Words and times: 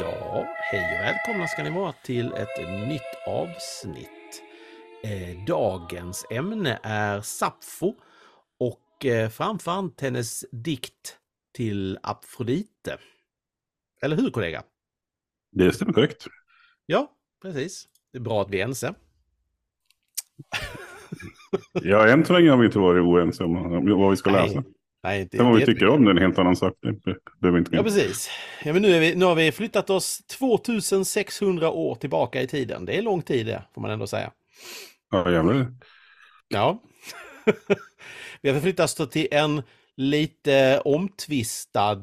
Hej 0.00 0.98
och 0.98 1.04
välkomna 1.04 1.46
ska 1.46 1.62
ni 1.62 1.70
vara 1.70 1.92
till 1.92 2.32
ett 2.32 2.88
nytt 2.88 3.02
avsnitt. 3.26 4.42
Eh, 5.04 5.44
dagens 5.46 6.26
ämne 6.30 6.78
är 6.82 7.20
Sappho 7.20 7.94
och 8.58 9.06
eh, 9.06 9.28
framförallt 9.28 10.00
hennes 10.00 10.44
dikt 10.52 11.18
till 11.54 11.98
Afrodite. 12.02 12.98
Eller 14.02 14.16
hur 14.16 14.30
kollega? 14.30 14.62
Det 15.52 15.72
stämmer 15.72 15.92
korrekt. 15.92 16.26
Ja, 16.86 17.12
precis. 17.42 17.88
Det 18.12 18.18
är 18.18 18.22
bra 18.22 18.42
att 18.42 18.50
vi 18.50 18.60
är 18.60 18.64
ense. 18.64 18.94
Ja, 21.72 22.08
än 22.08 22.24
så 22.24 22.32
länge 22.32 22.50
har 22.50 22.58
vi 22.58 22.66
inte 22.66 22.78
varit 22.78 23.02
oense 23.02 23.44
om 23.44 23.86
vad 24.00 24.10
vi 24.10 24.16
ska 24.16 24.30
läsa. 24.30 24.60
Nej, 24.60 24.72
nej, 25.02 25.28
det, 25.30 25.36
Sen 25.36 25.46
vad 25.46 25.58
vi 25.58 25.66
tycker 25.66 25.88
om 25.88 26.04
det 26.04 26.10
är 26.10 26.14
en 26.14 26.22
helt 26.22 26.38
annan 26.38 26.56
sak. 26.56 26.74
Det 26.80 27.16
behöver 27.40 27.58
inte 27.58 27.76
Ja, 27.76 27.82
precis. 27.82 28.30
Ja, 28.64 28.72
men 28.72 28.82
nu, 28.82 28.94
är 28.94 29.00
vi, 29.00 29.14
nu 29.14 29.24
har 29.24 29.34
vi 29.34 29.52
flyttat 29.52 29.90
oss 29.90 30.22
2600 30.26 31.70
år 31.70 31.94
tillbaka 31.94 32.42
i 32.42 32.46
tiden. 32.46 32.84
Det 32.84 32.98
är 32.98 33.02
lång 33.02 33.22
tid 33.22 33.46
det, 33.46 33.62
får 33.74 33.80
man 33.80 33.90
ändå 33.90 34.06
säga. 34.06 34.32
Ja, 35.10 35.32
jävlar. 35.32 35.72
Ja. 36.48 36.82
vi 38.42 38.48
har 38.48 38.54
förflyttat 38.54 39.00
oss 39.00 39.10
till 39.10 39.28
en 39.30 39.62
lite 39.96 40.80
omtvistad 40.84 42.00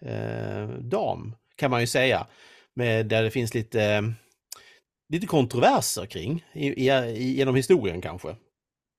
eh, 0.00 0.68
dam, 0.68 1.34
kan 1.56 1.70
man 1.70 1.80
ju 1.80 1.86
säga. 1.86 2.26
Med, 2.74 3.06
där 3.06 3.22
det 3.22 3.30
finns 3.30 3.54
lite, 3.54 4.12
lite 5.08 5.26
kontroverser 5.26 6.06
kring 6.06 6.44
i, 6.52 6.66
i, 6.66 7.36
genom 7.36 7.54
historien 7.54 8.00
kanske. 8.00 8.36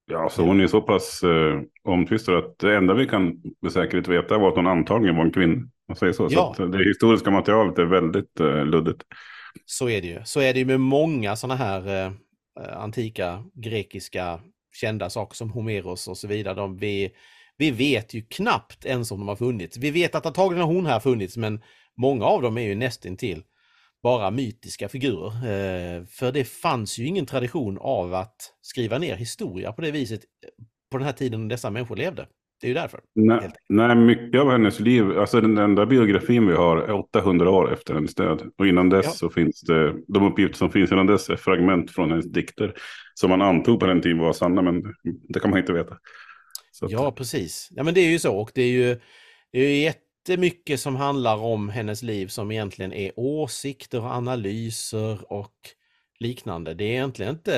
Ja, 0.08 0.30
så 0.30 0.44
hon 0.44 0.62
är 0.62 0.68
så 0.68 0.82
pass 0.82 1.24
eh, 1.24 1.62
omtvistad 1.84 2.38
att 2.38 2.60
det 2.60 2.76
enda 2.76 2.94
vi 2.94 3.08
kan 3.08 3.42
med 3.62 3.72
säkerhet 3.72 4.08
veta 4.08 4.38
var 4.38 4.50
att 4.50 4.56
hon 4.56 4.68
antagligen 4.68 5.16
var 5.16 5.26
en 5.26 5.32
kvinna. 5.32 5.70
Man 5.88 5.98
säger 5.98 6.14
så. 6.14 6.28
Ja. 6.32 6.54
så 6.58 6.66
det 6.66 6.84
historiska 6.84 7.32
materialet 7.32 7.80
är 7.80 7.86
väldigt 7.86 8.40
eh, 8.40 8.66
luddigt. 8.66 9.02
Så 9.66 9.90
är 9.90 10.02
det 10.02 10.08
ju. 10.08 10.22
Så 10.24 10.42
är 10.42 10.54
det 10.54 10.60
ju 10.60 10.66
med 10.66 10.80
många 10.80 11.36
sådana 11.36 11.56
här 11.56 12.06
eh, 12.06 12.12
antika 12.78 13.44
grekiska 13.54 14.40
kända 14.76 15.10
saker 15.10 15.36
som 15.36 15.50
Homeros 15.50 16.08
och 16.08 16.18
så 16.18 16.28
vidare. 16.28 16.56
De, 16.56 16.78
vi, 16.78 17.12
vi 17.58 17.72
vet 17.72 18.14
ju 18.14 18.22
knappt 18.22 18.86
ens 18.86 19.12
om 19.12 19.20
de 19.20 19.28
har 19.28 19.36
funnits. 19.36 19.78
Vi 19.78 19.92
vet 19.92 20.16
att 20.16 20.26
antagligen 20.26 20.68
har 20.68 20.74
hon 20.74 20.86
här 20.86 21.00
funnits 21.00 21.38
men 21.38 21.62
många 21.98 22.26
av 22.26 22.42
dem 22.42 22.58
är 22.58 22.62
ju 22.62 22.76
nästintill 22.76 23.44
bara 24.06 24.32
mytiska 24.32 24.90
figurer. 24.90 25.28
Eh, 25.28 26.04
för 26.06 26.32
det 26.32 26.44
fanns 26.44 26.98
ju 26.98 27.06
ingen 27.06 27.26
tradition 27.26 27.78
av 27.82 28.14
att 28.14 28.36
skriva 28.62 28.98
ner 28.98 29.16
historia 29.16 29.72
på 29.72 29.82
det 29.82 29.92
viset 29.92 30.20
eh, 30.20 30.66
på 30.92 30.98
den 30.98 31.06
här 31.06 31.14
tiden 31.14 31.42
när 31.42 31.50
dessa 31.50 31.70
människor 31.70 31.96
levde. 31.96 32.28
Det 32.62 32.68
är 32.68 32.70
ju 32.70 32.74
därför. 32.74 33.00
Nej, 33.16 33.50
nej, 33.70 33.96
mycket 33.96 34.42
av 34.42 34.52
hennes 34.52 34.80
liv, 34.80 35.20
alltså 35.20 35.42
den 35.42 35.58
enda 35.58 35.86
biografin 35.86 36.48
vi 36.48 36.54
har 36.54 36.78
är 36.78 36.92
800 36.94 37.50
år 37.50 37.74
efter 37.74 37.94
hennes 37.94 38.16
död. 38.16 38.42
Och 38.58 38.68
innan 38.68 38.90
dess 38.90 39.06
Ja. 39.06 39.12
så 39.12 39.30
finns 39.30 39.62
det, 39.62 39.94
de 40.08 40.28
uppgifter 40.32 40.58
som 40.58 40.72
finns 40.72 40.92
innan 40.92 41.08
dess 41.08 41.30
är 41.30 41.36
fragment 41.36 41.92
från 41.92 42.10
hennes 42.12 42.32
dikter. 42.32 42.74
Som 43.14 43.30
man 43.30 43.42
antog 43.42 43.80
på 43.80 43.86
den 43.86 44.02
tiden 44.02 44.18
var 44.18 44.34
sanna, 44.34 44.62
men 44.62 44.84
det 45.30 45.40
kan 45.40 45.50
man 45.50 45.60
inte 45.60 45.74
veta. 45.74 45.94
Att- 46.82 46.92
Ja, 46.92 47.12
precis. 47.12 47.68
Ja, 47.72 47.84
men 47.84 47.94
det 47.94 48.00
är 48.02 48.10
ju 48.10 48.20
så 48.20 48.38
och 48.38 48.52
det 48.56 48.62
är 48.62 48.72
ju, 48.72 49.00
det 49.52 49.60
är 49.60 49.70
ju 49.70 49.76
jättemycket 50.30 50.80
som 50.80 50.96
handlar 50.96 51.38
om 51.38 51.70
hennes 51.70 52.04
liv 52.04 52.28
som 52.28 52.52
egentligen 52.52 52.94
är 52.94 53.12
åsikter 53.16 54.00
och 54.00 54.12
analyser 54.12 55.34
och 55.34 55.54
liknande. 56.20 56.74
Det 56.74 56.84
är 56.84 56.92
egentligen 56.92 57.32
inte, 57.32 57.52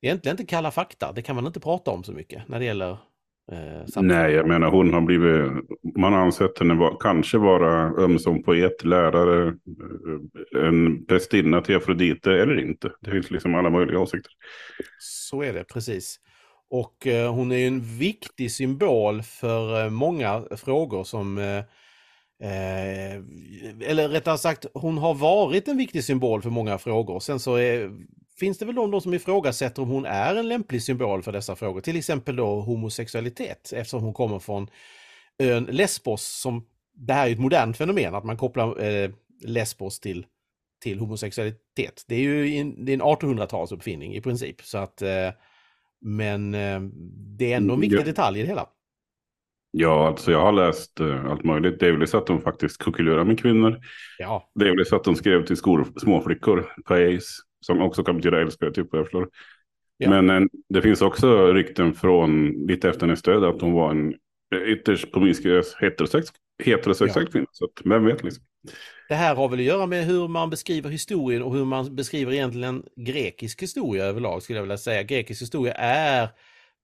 det 0.00 0.06
är 0.06 0.10
egentligen 0.10 0.34
inte 0.34 0.46
kalla 0.46 0.70
fakta. 0.70 1.12
Det 1.12 1.22
kan 1.22 1.36
man 1.36 1.46
inte 1.46 1.60
prata 1.60 1.90
om 1.90 2.04
så 2.04 2.12
mycket 2.12 2.48
när 2.48 2.58
det 2.58 2.64
gäller 2.64 2.90
eh. 3.52 3.86
Nej, 3.96 4.32
jag 4.32 4.48
menar 4.48 4.70
hon 4.70 4.92
har 4.92 5.00
blivit, 5.00 5.52
man 5.96 6.12
har 6.12 6.20
ansett 6.20 6.58
henne 6.58 6.74
var, 6.74 6.96
kanske 7.00 7.38
vara 7.38 8.04
ömsom 8.04 8.42
poet, 8.42 8.84
lärare, 8.84 9.48
eh, 9.48 10.66
en 10.66 11.06
prästinna 11.06 11.60
till 11.60 11.76
Afrodite 11.76 12.32
eller 12.32 12.60
inte. 12.60 12.92
Det 13.00 13.10
finns 13.10 13.30
liksom 13.30 13.54
alla 13.54 13.70
möjliga 13.70 13.98
åsikter. 13.98 14.32
Så 14.98 15.42
är 15.42 15.52
det, 15.52 15.64
precis. 15.64 16.20
Och 16.70 17.06
eh, 17.06 17.34
hon 17.34 17.52
är 17.52 17.66
en 17.66 17.80
viktig 17.80 18.52
symbol 18.52 19.22
för 19.22 19.84
eh, 19.84 19.90
många 19.90 20.44
frågor 20.56 21.04
som 21.04 21.38
eh, 22.44 23.14
eller 23.90 24.08
rättare 24.08 24.38
sagt, 24.38 24.66
hon 24.74 24.98
har 24.98 25.14
varit 25.14 25.68
en 25.68 25.76
viktig 25.76 26.04
symbol 26.04 26.42
för 26.42 26.50
många 26.50 26.78
frågor. 26.78 27.20
Sen 27.20 27.40
så 27.40 27.56
är, 27.56 27.90
finns 28.38 28.58
det 28.58 28.64
väl 28.64 28.74
de, 28.74 28.90
de 28.90 29.00
som 29.00 29.14
ifrågasätter 29.14 29.82
om 29.82 29.88
hon 29.88 30.04
är 30.06 30.36
en 30.36 30.48
lämplig 30.48 30.82
symbol 30.82 31.22
för 31.22 31.32
dessa 31.32 31.56
frågor. 31.56 31.80
Till 31.80 31.96
exempel 31.96 32.36
då 32.36 32.60
homosexualitet 32.60 33.72
eftersom 33.72 34.02
hon 34.02 34.12
kommer 34.14 34.38
från 34.38 34.68
ön 35.38 35.64
Lesbos 35.64 36.22
som 36.40 36.64
det 36.96 37.12
här 37.14 37.28
är 37.28 37.32
ett 37.32 37.40
modernt 37.40 37.76
fenomen 37.76 38.14
att 38.14 38.24
man 38.24 38.36
kopplar 38.36 38.82
eh, 38.84 39.10
Lesbos 39.44 40.00
till, 40.00 40.26
till 40.82 40.98
homosexualitet. 40.98 42.04
Det 42.08 42.14
är 42.14 42.20
ju 42.20 42.56
en, 42.56 42.84
det 42.84 42.92
är 42.92 42.94
en 42.94 43.02
1800-tals 43.02 43.72
uppfinning 43.72 44.14
i 44.14 44.20
princip. 44.20 44.62
Så 44.62 44.78
att, 44.78 45.02
eh, 45.02 45.30
men 46.00 46.54
eh, 46.54 46.80
det 47.38 47.52
är 47.52 47.56
ändå 47.56 47.74
en 47.74 47.80
viktig 47.80 47.98
Ja. 47.98 48.04
detalj 48.04 48.38
i 48.38 48.42
det 48.42 48.48
hela. 48.48 48.66
Ja, 49.76 50.06
alltså 50.08 50.30
jag 50.32 50.40
har 50.40 50.52
läst 50.52 51.00
eh, 51.00 51.24
allt 51.30 51.44
möjligt. 51.44 51.80
Det 51.80 51.86
är 51.86 51.92
väl 51.92 52.08
så 52.08 52.18
att 52.18 52.26
de 52.26 52.40
faktiskt 52.40 52.78
kuckelurar 52.78 53.24
med 53.24 53.40
kvinnor. 53.40 53.78
Ja, 54.18 54.50
Det 54.54 54.68
är 54.68 54.76
väl 54.76 54.86
så 54.86 54.96
att 54.96 55.04
de 55.04 55.16
skrev 55.16 55.46
till 55.46 55.56
skor, 55.56 55.86
småflickor, 55.96 56.72
paes, 56.84 57.36
som 57.66 57.82
också 57.82 58.04
kan 58.04 58.16
betyda 58.16 58.40
älskare, 58.40 58.72
typ 58.72 58.86
vad 58.92 58.98
jag 58.98 59.06
förstår. 59.06 59.28
Ja. 59.98 60.10
Men 60.10 60.30
eh, 60.30 60.48
det 60.68 60.82
finns 60.82 61.02
också 61.02 61.52
rykten 61.52 61.94
från 61.94 62.48
lite 62.66 62.88
efter 62.88 63.06
hennes 63.06 63.22
död 63.22 63.44
att 63.44 63.60
hon 63.60 63.72
var 63.72 63.90
en 63.90 64.14
ytterst 64.66 65.12
promiskuös 65.12 65.74
heterosex, 65.80 66.28
heterosexuell 66.64 67.24
Ja. 67.26 67.32
kvinna. 67.32 67.46
Så 67.52 67.64
att, 67.64 67.70
vem 67.84 68.04
vet 68.04 68.24
liksom. 68.24 68.44
Det 69.08 69.14
här 69.14 69.34
har 69.34 69.48
väl 69.48 69.58
att 69.58 69.64
göra 69.64 69.86
med 69.86 70.04
hur 70.04 70.28
man 70.28 70.50
beskriver 70.50 70.90
historien 70.90 71.42
och 71.42 71.54
hur 71.54 71.64
man 71.64 71.96
beskriver 71.96 72.32
egentligen 72.32 72.82
grekisk 72.96 73.62
historia 73.62 74.04
överlag 74.04 74.42
skulle 74.42 74.58
jag 74.58 74.62
vilja 74.62 74.76
säga. 74.78 75.02
Grekisk 75.02 75.42
historia 75.42 75.74
är 75.74 76.28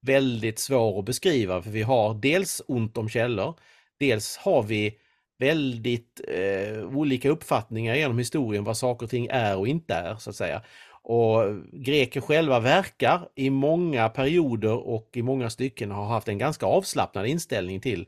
väldigt 0.00 0.58
svår 0.58 0.98
att 0.98 1.04
beskriva 1.04 1.62
för 1.62 1.70
vi 1.70 1.82
har 1.82 2.14
dels 2.14 2.62
ont 2.68 2.98
om 2.98 3.08
källor, 3.08 3.54
dels 3.98 4.36
har 4.36 4.62
vi 4.62 4.98
väldigt 5.38 6.20
eh, 6.28 6.84
olika 6.96 7.30
uppfattningar 7.30 7.94
genom 7.94 8.18
historien 8.18 8.64
vad 8.64 8.76
saker 8.76 9.06
och 9.06 9.10
ting 9.10 9.28
är 9.30 9.56
och 9.56 9.68
inte 9.68 9.94
är 9.94 10.16
så 10.16 10.30
att 10.30 10.36
säga. 10.36 10.62
Och 11.02 11.42
greker 11.72 12.20
själva 12.20 12.60
verkar 12.60 13.28
i 13.34 13.50
många 13.50 14.08
perioder 14.08 14.88
och 14.88 15.10
i 15.14 15.22
många 15.22 15.50
stycken 15.50 15.90
ha 15.90 16.06
haft 16.06 16.28
en 16.28 16.38
ganska 16.38 16.66
avslappnad 16.66 17.26
inställning 17.26 17.80
till 17.80 18.06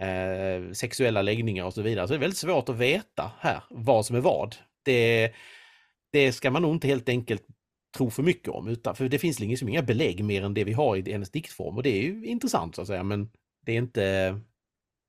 eh, 0.00 0.72
sexuella 0.72 1.22
läggningar 1.22 1.64
och 1.64 1.74
så 1.74 1.82
vidare. 1.82 2.06
Så 2.06 2.12
det 2.12 2.18
är 2.18 2.20
väldigt 2.20 2.38
svårt 2.38 2.68
att 2.68 2.76
veta 2.76 3.32
här 3.38 3.62
vad 3.70 4.06
som 4.06 4.16
är 4.16 4.20
vad. 4.20 4.56
Det, 4.84 5.32
det 6.12 6.32
ska 6.32 6.50
man 6.50 6.62
nog 6.62 6.74
inte 6.74 6.88
helt 6.88 7.08
enkelt 7.08 7.42
tro 7.96 8.10
för 8.10 8.22
mycket 8.22 8.48
om, 8.48 8.68
utan, 8.68 8.96
för 8.96 9.08
det 9.08 9.18
finns 9.18 9.40
liksom 9.40 9.68
inga 9.68 9.82
belägg 9.82 10.24
mer 10.24 10.42
än 10.42 10.54
det 10.54 10.64
vi 10.64 10.72
har 10.72 10.96
i 10.96 11.12
hennes 11.12 11.30
diktform 11.30 11.76
och 11.76 11.82
det 11.82 11.98
är 11.98 12.02
ju 12.02 12.26
intressant 12.26 12.74
så 12.74 12.82
att 12.82 12.88
säga, 12.88 13.02
men 13.02 13.30
det 13.66 13.72
är 13.72 13.76
inte, 13.76 14.36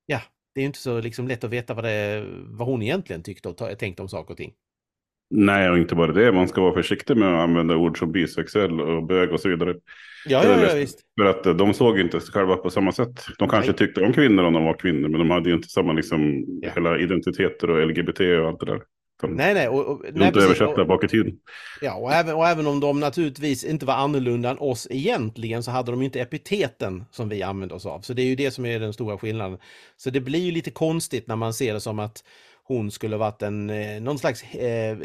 ja, 0.06 0.20
det 0.54 0.60
är 0.60 0.64
inte 0.64 0.78
så 0.78 1.00
liksom 1.00 1.28
lätt 1.28 1.44
att 1.44 1.50
veta 1.50 1.74
vad, 1.74 1.84
det, 1.84 2.26
vad 2.46 2.68
hon 2.68 2.82
egentligen 2.82 3.22
tyckte 3.22 3.48
och 3.48 3.78
tänkte 3.78 4.02
om 4.02 4.08
saker 4.08 4.30
och 4.30 4.38
ting. 4.38 4.52
Nej, 5.30 5.70
och 5.70 5.78
inte 5.78 5.94
bara 5.94 6.12
det. 6.12 6.32
Man 6.32 6.48
ska 6.48 6.60
vara 6.60 6.74
försiktig 6.74 7.16
med 7.16 7.28
att 7.28 7.40
använda 7.40 7.76
ord 7.76 7.98
som 7.98 8.12
bisexuell 8.12 8.80
och 8.80 9.06
bög 9.06 9.32
och 9.32 9.40
så 9.40 9.48
vidare. 9.48 9.74
Ja, 10.26 10.44
ja, 10.44 10.62
ja 10.62 10.74
visst. 10.74 11.00
För 11.20 11.26
att 11.26 11.46
eh, 11.46 11.54
de 11.54 11.74
såg 11.74 12.00
inte 12.00 12.20
sig 12.20 12.32
själva 12.32 12.56
på 12.56 12.70
samma 12.70 12.92
sätt. 12.92 13.26
De 13.38 13.48
kanske 13.48 13.70
Nej. 13.70 13.78
tyckte 13.78 14.00
om 14.00 14.12
kvinnor 14.12 14.44
om 14.44 14.52
de 14.52 14.64
var 14.64 14.78
kvinnor, 14.78 15.08
men 15.08 15.18
de 15.18 15.30
hade 15.30 15.48
ju 15.48 15.54
inte 15.54 15.68
samma 15.68 15.92
liksom, 15.92 16.44
Ja. 16.62 16.70
hela 16.74 16.98
identiteter 16.98 17.70
och 17.70 17.86
LGBT 17.86 18.20
och 18.20 18.48
allt 18.48 18.60
det 18.60 18.66
där. 18.66 18.82
De, 19.26 19.34
Nej, 19.36 19.54
nej. 19.54 19.68
Och, 19.68 19.86
och, 19.86 20.00
nej 20.02 20.10
inte 20.12 20.24
precis. 20.32 20.44
översatta 20.44 20.80
Och- 20.80 20.88
bak 20.88 21.04
i 21.04 21.08
tiden. 21.08 21.32
Ja, 21.80 21.94
och 21.94 22.12
även, 22.12 22.34
och 22.34 22.46
även 22.46 22.66
om 22.66 22.80
de 22.80 23.00
naturligtvis 23.00 23.64
inte 23.64 23.86
var 23.86 23.94
annorlunda 23.94 24.50
än 24.50 24.58
oss 24.58 24.86
egentligen 24.90 25.62
så 25.62 25.70
hade 25.70 25.90
de 25.90 26.02
inte 26.02 26.20
epiteten 26.20 27.04
som 27.10 27.28
vi 27.28 27.42
använder 27.42 27.76
oss 27.76 27.86
av. 27.86 28.00
Så 28.00 28.12
det 28.12 28.22
är 28.22 28.26
ju 28.26 28.36
det 28.36 28.50
som 28.50 28.66
är 28.66 28.80
den 28.80 28.92
stora 28.92 29.18
skillnaden. 29.18 29.58
Så 29.96 30.10
det 30.10 30.20
blir 30.20 30.40
ju 30.40 30.50
lite 30.50 30.70
konstigt 30.70 31.26
när 31.26 31.36
man 31.36 31.54
ser 31.54 31.74
det 31.74 31.80
som 31.80 31.98
att 31.98 32.24
hon 32.66 32.90
skulle 32.90 33.16
varit 33.16 33.42
en, 33.42 33.70
eh, 33.70 34.00
någon 34.00 34.18
slags 34.18 34.42
eh, 34.54 34.98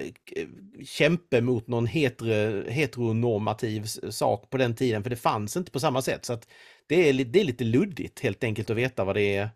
kämpe 0.86 1.42
mot 1.42 1.68
någon 1.68 1.86
hetero, 1.86 2.70
heteronormativ 2.70 3.84
sak 4.10 4.50
på 4.50 4.58
den 4.58 4.76
tiden, 4.76 5.04
för 5.04 5.10
det 5.10 5.16
fanns 5.16 5.58
inte 5.58 5.72
på 5.72 5.80
samma 5.80 6.02
sätt. 6.02 6.26
Så 6.26 6.34
att 6.34 6.48
det, 6.88 7.10
är, 7.10 7.14
det 7.26 7.40
är 7.40 7.44
lite 7.44 7.64
luddigt 7.64 8.20
helt 8.20 8.44
enkelt 8.44 8.70
att 8.70 8.78
veta 8.78 9.04
vad 9.04 9.16
det 9.16 9.36
är, 9.36 9.50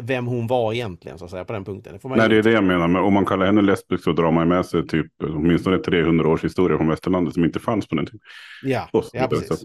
vem 0.00 0.26
hon 0.26 0.46
var 0.46 0.72
egentligen 0.72 1.18
så 1.18 1.24
att 1.24 1.30
säga 1.30 1.44
på 1.44 1.52
den 1.52 1.64
punkten. 1.64 1.98
Det 2.02 2.08
Nej, 2.08 2.22
ju 2.22 2.28
det 2.28 2.36
är 2.38 2.42
det 2.42 2.50
jag 2.52 2.64
menar. 2.64 2.88
Men 2.88 3.02
om 3.02 3.14
man 3.14 3.24
kallar 3.26 3.46
henne 3.46 3.62
lesbisk 3.62 4.04
så 4.04 4.12
drar 4.12 4.30
man 4.30 4.48
med 4.48 4.66
sig 4.66 4.86
typ 4.86 5.06
åtminstone 5.22 5.78
300 5.78 6.28
års 6.28 6.44
historia 6.44 6.76
från 6.76 6.88
västerlandet 6.88 7.34
som 7.34 7.44
inte 7.44 7.60
fanns 7.60 7.88
på 7.88 7.94
den 7.94 8.06
tiden. 8.06 8.20
Ja, 8.64 8.88
ja 9.12 9.26
precis. 9.30 9.50
att, 9.50 9.60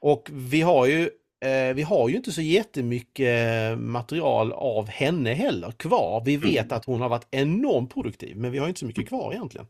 Och 0.00 0.30
vi 0.32 0.60
har 0.60 0.86
ju 0.86 1.00
eh, 1.44 1.74
vi 1.74 1.82
har 1.82 2.08
ju 2.08 2.16
inte 2.16 2.32
så 2.32 2.42
jättemycket 2.42 3.78
material 3.78 4.52
av 4.52 4.88
henne 4.88 5.34
heller 5.34 5.70
kvar. 5.70 6.22
Vi 6.24 6.36
vet 6.36 6.72
att 6.72 6.84
hon 6.84 7.00
har 7.00 7.08
varit 7.08 7.28
enormt 7.30 7.94
produktiv, 7.94 8.36
men 8.36 8.50
vi 8.52 8.58
har 8.58 8.68
inte 8.68 8.80
så 8.80 8.86
mycket 8.86 9.08
kvar 9.08 9.32
egentligen. 9.32 9.66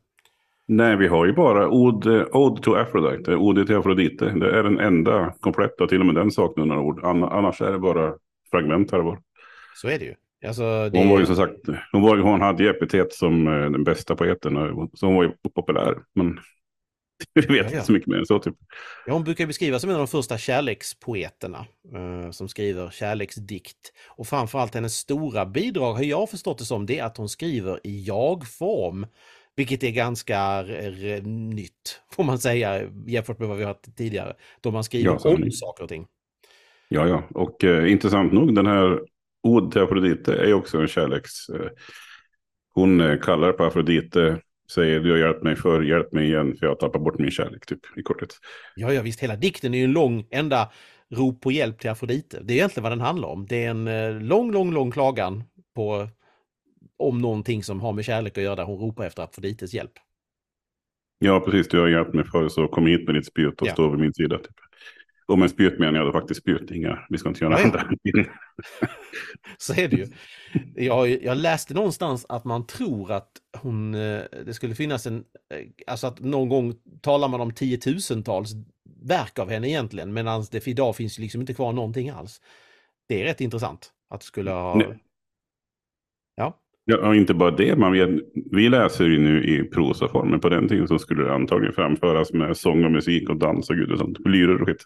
nej, 0.69 0.97
vi 0.97 1.09
har 1.09 1.27
ju 1.27 1.33
bara 1.33 1.69
Ode, 1.69 2.27
Ode 2.27 2.63
to 2.63 2.75
Aphrodite, 2.75 3.37
Ode 3.37 3.67
till 3.67 3.77
Afrodite. 3.77 4.25
Det 4.25 4.59
är 4.59 4.63
den 4.63 4.79
enda 4.81 5.35
kompletta, 5.41 5.87
till 5.87 6.01
och 6.01 6.07
med 6.07 6.15
den 6.15 6.31
saknar 6.31 6.65
några 6.67 6.81
ord. 6.81 7.01
Anna- 7.05 7.31
Annars 7.31 7.61
är 7.61 7.73
det 7.73 7.79
bara 7.79 8.15
fragment 8.51 8.91
här 8.91 8.99
och 8.99 9.05
var. 9.05 9.21
Så 9.75 9.89
är 9.89 9.99
det 9.99 10.05
ju. 10.05 10.15
Alltså, 10.47 10.91
det... 10.91 10.99
Hon 10.99 11.09
var 11.09 11.21
ju 11.21 11.27
som 11.27 11.37
sagt, 11.37 11.57
hon, 11.93 12.03
var, 12.03 12.19
hon 12.19 12.41
hade 12.41 12.63
ju 12.63 12.71
epitet 12.71 13.13
som 13.13 13.47
eh, 13.47 13.71
den 13.71 13.85
bästa 13.85 14.17
poeten, 14.17 14.55
så 14.95 15.07
hon 15.07 15.15
var 15.15 15.23
ju 15.23 15.31
populär. 15.55 15.95
Men 16.15 16.39
vi 17.35 17.41
vet 17.41 17.51
ja, 17.51 17.57
ja. 17.57 17.71
inte 17.71 17.87
så 17.87 17.93
mycket 17.93 18.09
mer 18.09 18.19
än 18.19 18.27
så 18.27 18.39
typ. 18.39 18.55
Ja, 19.07 19.13
hon 19.13 19.25
brukar 19.25 19.47
beskrivas 19.47 19.81
som 19.81 19.91
en 19.91 19.97
av 19.97 20.01
de 20.01 20.09
första 20.09 20.39
kärlekspoeterna 20.39 21.67
eh, 21.95 22.31
som 22.31 22.49
skriver 22.49 22.91
kärleksdikt. 22.91 23.93
Och 24.09 24.27
framförallt 24.27 24.75
hennes 24.75 24.95
stora 24.95 25.47
bidrag 25.47 25.95
har 25.95 26.03
jag 26.03 26.31
förstått 26.31 26.59
det 26.59 26.65
som, 26.65 26.87
det 26.87 26.99
är 26.99 27.05
att 27.05 27.17
hon 27.17 27.29
skriver 27.29 27.81
i 27.85 28.05
jag-form. 28.05 29.07
Vilket 29.57 29.83
är 29.83 29.91
ganska 29.91 30.63
nytt, 31.23 32.01
får 32.13 32.25
man 32.25 32.39
säga, 32.39 32.91
jämfört 33.07 33.39
med 33.39 33.49
vad 33.49 33.57
vi 33.57 33.65
har 33.65 33.71
haft 33.71 33.97
tidigare. 33.97 34.37
Då 34.61 34.71
man 34.71 34.85
skriver 34.85 35.19
ja, 35.25 35.31
om 35.31 35.51
saker 35.51 35.83
och 35.83 35.89
ting. 35.89 36.07
Ja, 36.89 37.09
ja, 37.09 37.29
och 37.31 37.65
eh, 37.65 37.93
intressant 37.93 38.33
nog, 38.33 38.55
den 38.55 38.67
här 38.67 39.01
Od 39.43 39.73
till 39.73 39.83
Afrodite 39.83 40.35
är 40.35 40.53
också 40.53 40.79
en 40.79 40.89
kärleks... 40.89 41.49
Eh, 41.49 41.69
hon 42.75 43.01
eh, 43.01 43.19
kallar 43.21 43.53
på 43.53 43.65
Afrodite, 43.65 44.41
säger 44.73 45.01
du 45.01 45.11
har 45.11 45.19
hjälpt 45.19 45.43
mig 45.43 45.57
förr, 45.57 45.83
hjälp 45.83 46.13
mig 46.13 46.27
igen 46.27 46.57
för 46.57 46.67
jag 46.67 46.71
har 46.71 46.77
tappat 46.77 47.03
bort 47.03 47.19
min 47.19 47.31
kärlek, 47.31 47.67
typ 47.67 47.81
i 47.97 48.03
korthet. 48.03 48.37
Ja, 48.75 48.93
ja 48.93 49.03
visst, 49.03 49.21
hela 49.21 49.37
dikten 49.37 49.75
är 49.75 49.79
ju 49.79 49.85
en 49.85 49.93
lång, 49.93 50.27
enda 50.31 50.71
rop 51.11 51.41
på 51.41 51.53
hjälp 51.53 51.79
till 51.79 51.91
Afrodite. 51.91 52.41
Det 52.43 52.53
är 52.53 52.57
egentligen 52.57 52.83
vad 52.83 52.93
den 52.93 53.01
handlar 53.01 53.29
om. 53.29 53.47
Det 53.47 53.65
är 53.65 53.71
en 53.71 53.89
eh, 53.89 54.21
lång, 54.21 54.53
lång, 54.53 54.73
lång 54.73 54.91
klagan 54.91 55.45
på 55.75 56.09
om 56.99 57.19
någonting 57.19 57.63
som 57.63 57.81
har 57.81 57.93
med 57.93 58.05
kärlek 58.05 58.39
att 58.39 58.45
göra, 58.45 58.57
där 58.57 58.65
hon 58.65 58.79
ropar 58.79 59.05
efter 59.05 59.23
Afrodites 59.23 59.75
hjälp. 59.75 59.93
Ja, 61.19 61.41
precis. 61.41 61.69
Du 61.69 61.81
har 61.81 61.89
hjälpt 61.89 62.15
mig 62.15 62.25
förr, 62.25 62.49
så 62.49 62.69
kom 62.69 62.87
hit 62.87 63.07
med 63.07 63.15
ditt 63.15 63.27
spjut 63.27 63.61
och 63.61 63.69
ja. 63.69 63.73
stå 63.73 63.91
vid 63.91 64.01
min 64.01 64.15
sida. 64.15 64.39
Typ. 64.39 64.57
Och 65.29 65.39
med 65.39 65.51
spjut 65.51 65.79
menar 65.79 66.01
jag 66.01 66.13
faktiskt 66.13 66.41
spjut, 66.41 66.71
inga, 66.71 66.99
vi 67.09 67.19
ska 67.19 67.29
inte 67.29 67.45
göra 67.45 67.57
andra. 67.57 67.83
Så 69.59 69.73
är 69.73 69.89
det 69.89 69.97
ju. 69.97 70.07
Jag, 70.75 71.23
jag 71.23 71.37
läste 71.37 71.75
någonstans 71.75 72.27
att 72.29 72.45
man 72.45 72.67
tror 72.67 73.13
att 73.13 73.31
hon, 73.59 73.95
eh, 73.95 74.23
det 74.47 74.55
skulle 74.55 74.75
finnas 74.75 75.07
en, 75.07 75.25
eh, 75.55 75.67
alltså 75.87 76.07
att 76.07 76.21
någon 76.21 76.49
gång 76.49 76.75
talar 77.01 77.29
man 77.29 77.41
om 77.41 77.55
tiotusentals 77.55 78.53
verk 79.03 79.39
av 79.39 79.51
henne 79.51 79.69
egentligen, 79.69 80.13
medan 80.13 80.45
det 80.51 80.69
idag 80.69 80.97
finns 80.97 81.19
liksom 81.19 81.41
inte 81.41 81.55
kvar 81.55 81.73
någonting 81.73 82.11
alls. 82.11 82.41
Det 83.09 83.21
är 83.21 83.25
rätt 83.25 83.41
intressant 83.41 83.93
att 84.11 84.23
skulle 84.23 84.51
ha... 84.51 84.75
Nej. 84.75 84.99
Ja. 86.35 86.59
Ja, 86.89 87.15
inte 87.15 87.35
bara 87.35 87.51
det, 87.51 87.77
man 87.77 87.93
vet, 87.93 88.11
vi 88.53 88.69
läser 88.69 89.05
ju 89.05 89.19
nu 89.19 89.45
i 89.45 89.65
prosaform, 89.65 90.31
men 90.31 90.41
på 90.41 90.49
den 90.49 90.69
tiden 90.69 90.89
så 90.89 90.99
skulle 90.99 91.25
det 91.25 91.35
antagligen 91.35 91.75
framföras 91.75 92.33
med 92.33 92.57
sång 92.57 92.85
och 92.85 92.91
musik 92.91 93.29
och 93.29 93.37
dans 93.37 93.71
och 93.71 93.77
gud 93.77 93.93
och 93.93 93.99
sånt, 93.99 94.19
lyror 94.25 94.61
och 94.61 94.69
skit. 94.69 94.83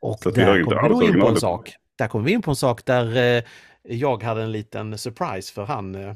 Och 0.00 0.18
så 0.22 0.30
där 0.30 0.62
kommer 0.62 1.00
vi 1.00 1.06
in 1.06 1.20
på 1.20 1.28
en 1.28 1.36
sak. 1.36 1.74
Där 1.98 2.08
kommer 2.08 2.24
vi 2.24 2.32
in 2.32 2.42
på 2.42 2.50
en 2.50 2.56
sak 2.56 2.84
där 2.84 3.36
eh, 3.36 3.42
jag 3.82 4.22
hade 4.22 4.42
en 4.42 4.52
liten 4.52 4.98
surprise 4.98 5.52
för 5.52 5.64
han, 5.64 5.94
eh, 5.94 6.14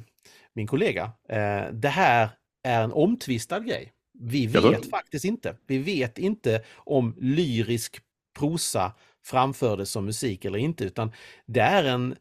min 0.54 0.66
kollega. 0.66 1.10
Eh, 1.28 1.72
det 1.72 1.88
här 1.88 2.28
är 2.64 2.84
en 2.84 2.92
omtvistad 2.92 3.60
grej. 3.60 3.92
Vi 4.20 4.46
vet 4.46 4.64
Jaha. 4.64 4.74
faktiskt 4.90 5.24
inte. 5.24 5.56
Vi 5.66 5.78
vet 5.78 6.18
inte 6.18 6.62
om 6.76 7.14
lyrisk 7.18 7.98
prosa 8.38 8.92
framfördes 9.24 9.90
som 9.90 10.04
musik 10.04 10.44
eller 10.44 10.58
inte, 10.58 10.84
utan 10.84 11.12
det 11.46 11.60
är 11.60 11.84
en, 11.84 12.16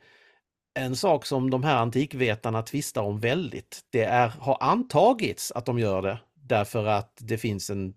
en 0.76 0.96
sak 0.96 1.26
som 1.26 1.50
de 1.50 1.64
här 1.64 1.76
antikvetarna 1.76 2.62
tvistar 2.62 3.02
om 3.02 3.20
väldigt. 3.20 3.80
Det 3.90 4.04
är, 4.04 4.28
har 4.28 4.58
antagits 4.60 5.52
att 5.52 5.66
de 5.66 5.80
gör 5.80 6.02
det 6.02 6.20
därför 6.34 6.86
att 6.86 7.18
det 7.18 7.38
finns, 7.38 7.70
en, 7.70 7.94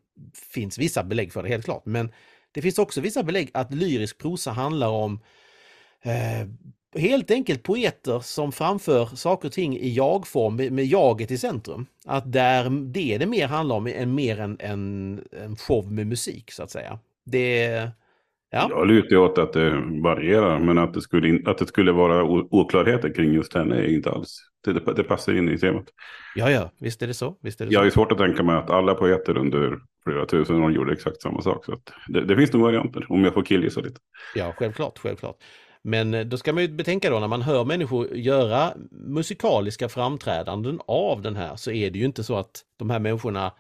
finns 0.52 0.78
vissa 0.78 1.04
belägg 1.04 1.32
för 1.32 1.42
det, 1.42 1.48
helt 1.48 1.64
klart. 1.64 1.86
Men 1.86 2.12
det 2.52 2.62
finns 2.62 2.78
också 2.78 3.00
vissa 3.00 3.22
belägg 3.22 3.50
att 3.54 3.75
lyrisk 3.75 4.19
prosa 4.19 4.50
handlar 4.50 4.88
om 4.88 5.20
eh, 6.02 6.48
helt 7.00 7.30
enkelt 7.30 7.62
poeter 7.62 8.20
som 8.20 8.52
framför 8.52 9.06
saker 9.06 9.48
och 9.48 9.52
ting 9.52 9.76
i 9.76 9.92
jag-form 9.92 10.56
med 10.56 10.86
jaget 10.86 11.30
i 11.30 11.38
centrum. 11.38 11.86
Att 12.04 12.32
där 12.32 12.70
det 12.70 13.19
det 13.19 13.26
mer 13.26 13.46
handlar 13.46 13.76
om 13.76 13.86
är 13.86 14.06
mer 14.06 14.40
en, 14.40 14.56
en, 14.60 15.25
en 15.32 15.56
show 15.56 15.92
med 15.92 16.06
musik 16.06 16.52
så 16.52 16.62
att 16.62 16.70
säga. 16.70 16.98
Det 17.25 17.90
Ja. 18.50 18.66
Jag 18.70 18.86
lutar 18.86 19.16
åt 19.16 19.38
att 19.38 19.52
det 19.52 19.70
varierar, 20.02 20.58
men 20.58 20.78
att 20.78 20.94
det 20.94 21.00
skulle, 21.00 21.50
att 21.50 21.58
det 21.58 21.66
skulle 21.66 21.92
vara 21.92 22.24
oklarheter 22.50 23.14
kring 23.14 23.32
just 23.32 23.54
henne 23.54 23.76
är 23.76 23.94
inte 23.94 24.10
alls. 24.10 24.38
Det, 24.64 24.94
det 24.96 25.04
passar 25.04 25.32
in 25.32 25.48
i 25.48 25.58
temat. 25.58 25.84
Ja, 26.34 26.50
ja, 26.50 26.70
visst 26.80 27.02
är 27.02 27.06
det 27.06 27.14
så. 27.14 27.36
Visst 27.42 27.60
är 27.60 27.66
det 27.66 27.72
jag 27.72 27.82
så. 27.82 27.86
är 27.86 27.90
svårt 27.90 28.12
att 28.12 28.18
tänka 28.18 28.42
mig 28.42 28.56
att 28.56 28.70
alla 28.70 28.94
poeter 28.94 29.36
under 29.36 29.78
flera 30.04 30.26
tusen 30.26 30.62
år 30.62 30.72
gjorde 30.72 30.92
exakt 30.92 31.22
samma 31.22 31.42
sak. 31.42 31.64
Så 31.64 31.76
det, 32.08 32.24
det, 32.24 32.36
finns 32.36 32.52
nog 32.52 32.62
varianter, 32.62 33.06
om 33.08 33.24
jag 33.24 33.34
får 33.34 33.42
killgissa 33.42 33.80
lite. 33.80 34.00
Ja, 34.34 34.52
självklart, 34.56 34.98
självklart. 34.98 35.36
Men 35.82 36.14
eh, 36.14 36.24
då 36.24 36.36
ska 36.36 36.52
man 36.52 36.62
ju 36.62 36.68
betänka 36.68 37.10
då 37.10 37.18
när 37.18 37.28
man 37.28 37.42
hör 37.42 37.64
människor 37.64 38.16
göra 38.16 38.72
musikaliska 38.90 39.88
framträdanden 39.88 40.80
av 40.86 41.22
den 41.22 41.36
här 41.36 41.56
så 41.56 41.70
är 41.70 41.90
det 41.90 41.98
ju 41.98 42.04
inte 42.04 42.24
så 42.24 42.36
att 42.36 42.62
de 42.78 42.90
här 42.90 42.98
människorna 42.98 43.52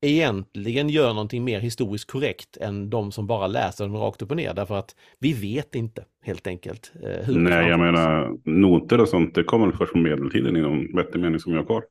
egentligen 0.00 0.88
gör 0.88 1.08
någonting 1.08 1.44
mer 1.44 1.60
historiskt 1.60 2.10
korrekt 2.10 2.56
än 2.56 2.90
de 2.90 3.12
som 3.12 3.26
bara 3.26 3.46
läser 3.46 3.84
den 3.84 3.96
rakt 3.96 4.22
upp 4.22 4.30
och 4.30 4.36
ner. 4.36 4.54
Därför 4.54 4.74
att 4.74 4.94
vi 5.18 5.32
vet 5.32 5.74
inte 5.74 6.04
helt 6.22 6.46
enkelt. 6.46 6.92
Eh, 7.02 7.26
hur 7.26 7.38
Nej, 7.38 7.68
jag 7.68 7.80
menar 7.80 8.30
noter 8.44 9.00
och 9.00 9.08
sånt, 9.08 9.34
det 9.34 9.44
kommer 9.44 9.72
först 9.72 9.92
från 9.92 10.02
medeltiden 10.02 10.56
i 10.56 10.60
någon 10.60 10.96
vettig 10.96 11.20
mening 11.20 11.40
som 11.40 11.52
jag 11.52 11.60
har 11.60 11.66
kvar. 11.66 11.82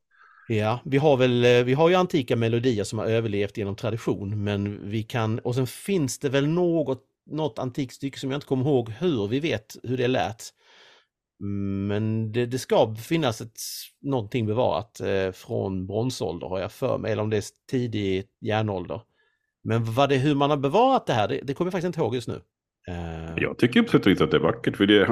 Ja, 0.48 0.80
vi 0.86 0.98
har 0.98 1.18
väl, 1.18 1.46
eh, 1.46 1.64
vi 1.64 1.74
har 1.74 1.90
ju 1.90 1.96
antika 1.96 2.36
melodier 2.36 2.84
som 2.84 3.00
har 3.00 3.06
överlevt 3.06 3.58
genom 3.58 3.76
tradition, 3.76 4.44
men 4.44 4.90
vi 4.90 5.04
kan, 5.04 5.40
och 5.40 5.56
sen 5.56 5.68
finns 5.68 6.20
det 6.20 6.30
väl 6.30 6.48
något, 6.48 7.04
något 7.32 7.60
antikt 7.60 7.94
stycke 7.94 8.20
som 8.20 8.32
jag 8.32 8.38
inte 8.38 8.48
kommer 8.48 8.66
ihåg 8.66 8.90
hur 8.90 9.28
vi 9.28 9.40
vet 9.40 9.76
hur 9.84 9.98
det 9.98 10.08
lät. 10.08 10.50
Men 11.46 12.32
det, 12.32 12.46
det, 12.46 12.60
ska 12.60 12.96
finnas 12.96 13.42
ett, 13.42 13.60
någonting 14.02 14.46
bevarat 14.46 15.00
eh, 15.00 15.32
från 15.32 15.88
bronsålder 15.88 16.48
har 16.48 16.60
jag 16.60 16.72
för 16.72 16.98
mig, 16.98 17.12
eller 17.12 17.24
om 17.24 17.30
det 17.30 17.38
är 17.38 17.44
tidig 17.72 18.24
järnålder. 18.42 19.02
Men 19.64 19.84
vad 19.84 20.10
det, 20.10 20.18
hur 20.18 20.36
man 20.36 20.50
har 20.50 20.58
bevarat 20.58 21.06
det 21.06 21.14
här, 21.14 21.28
det, 21.28 21.40
det 21.44 21.54
kommer 21.54 21.68
jag 21.68 21.72
faktiskt 21.72 21.88
inte 21.88 22.00
ihåg 22.00 22.16
just 22.16 22.28
nu. 22.28 22.42
Uh... 22.90 23.34
Jag 23.38 23.58
tycker 23.58 23.82
på 23.82 23.90
sätt 23.90 24.06
och 24.06 24.12
vis 24.12 24.22
att 24.22 24.32
det 24.32 24.38
är 24.38 24.42
vackert, 24.42 24.78
för 24.78 24.86
det, 24.86 25.06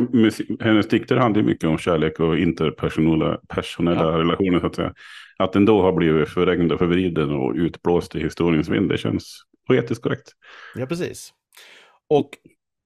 hennes 0.63 0.87
dikter 0.87 1.15
handlar 1.15 1.43
mycket 1.43 1.69
om 1.69 1.77
kärlek 1.77 2.19
och 2.19 2.37
interpersonella 2.37 3.37
personella 3.47 4.11
ja. 4.11 4.19
relationer. 4.19 4.59
Så 4.59 4.65
att, 4.65 4.75
säga. 4.75 4.93
att 5.37 5.53
den 5.53 5.65
då 5.65 5.81
har 5.81 5.93
blivit 5.93 6.29
förrängd 6.29 6.71
och 6.71 6.79
förvriden 6.79 7.31
och 7.31 7.53
utblåst 7.55 8.15
i 8.15 8.19
historiens 8.19 8.69
vind, 8.69 8.89
det 8.89 8.97
känns 8.97 9.41
poetiskt 9.67 10.03
korrekt. 10.03 10.31
Ja, 10.75 10.85
precis. 10.85 11.33
Och 12.09 12.29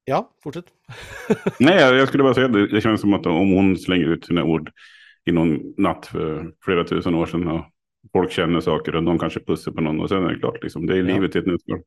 Ja, 0.05 0.31
fortsätt. 0.43 0.65
Nej, 1.59 1.75
jag 1.75 2.07
skulle 2.07 2.23
bara 2.23 2.33
säga 2.33 2.47
det. 2.47 2.67
Det 2.67 2.81
känns 2.81 3.01
som 3.01 3.13
att 3.13 3.25
om 3.25 3.51
hon 3.51 3.77
slänger 3.77 4.07
ut 4.07 4.25
sina 4.25 4.43
ord 4.43 4.71
i 5.25 5.31
någon 5.31 5.73
natt 5.77 6.05
för 6.05 6.51
flera 6.65 6.83
tusen 6.83 7.15
år 7.15 7.25
sedan 7.25 7.47
och 7.47 7.65
folk 8.11 8.31
känner 8.31 8.59
saker 8.59 8.95
och 8.95 9.03
de 9.03 9.19
kanske 9.19 9.39
pussar 9.39 9.71
på 9.71 9.81
någon 9.81 9.99
och 9.99 10.09
sen 10.09 10.23
är 10.23 10.33
det 10.33 10.39
klart. 10.39 10.63
Liksom. 10.63 10.85
Det 10.85 10.93
är 10.93 10.97
ja. 10.97 11.03
livet 11.03 11.35
i 11.35 11.39
ett 11.39 11.45
nötskal. 11.45 11.79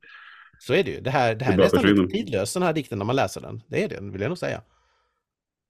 Så 0.58 0.74
är 0.74 0.84
det 0.84 0.90
ju. 0.90 1.00
Det 1.00 1.10
här, 1.10 1.34
det 1.34 1.44
här 1.44 1.56
det 1.56 1.62
är 1.62 1.64
nästan 1.64 1.82
lite 1.82 2.08
tidlöst, 2.08 2.54
den 2.54 2.62
här 2.62 2.72
dikten, 2.72 2.98
när 2.98 3.06
man 3.06 3.16
läser 3.16 3.40
den. 3.40 3.62
Det 3.68 3.84
är 3.84 3.88
det, 3.88 3.98
vill 4.00 4.20
jag 4.20 4.28
nog 4.28 4.38
säga. 4.38 4.62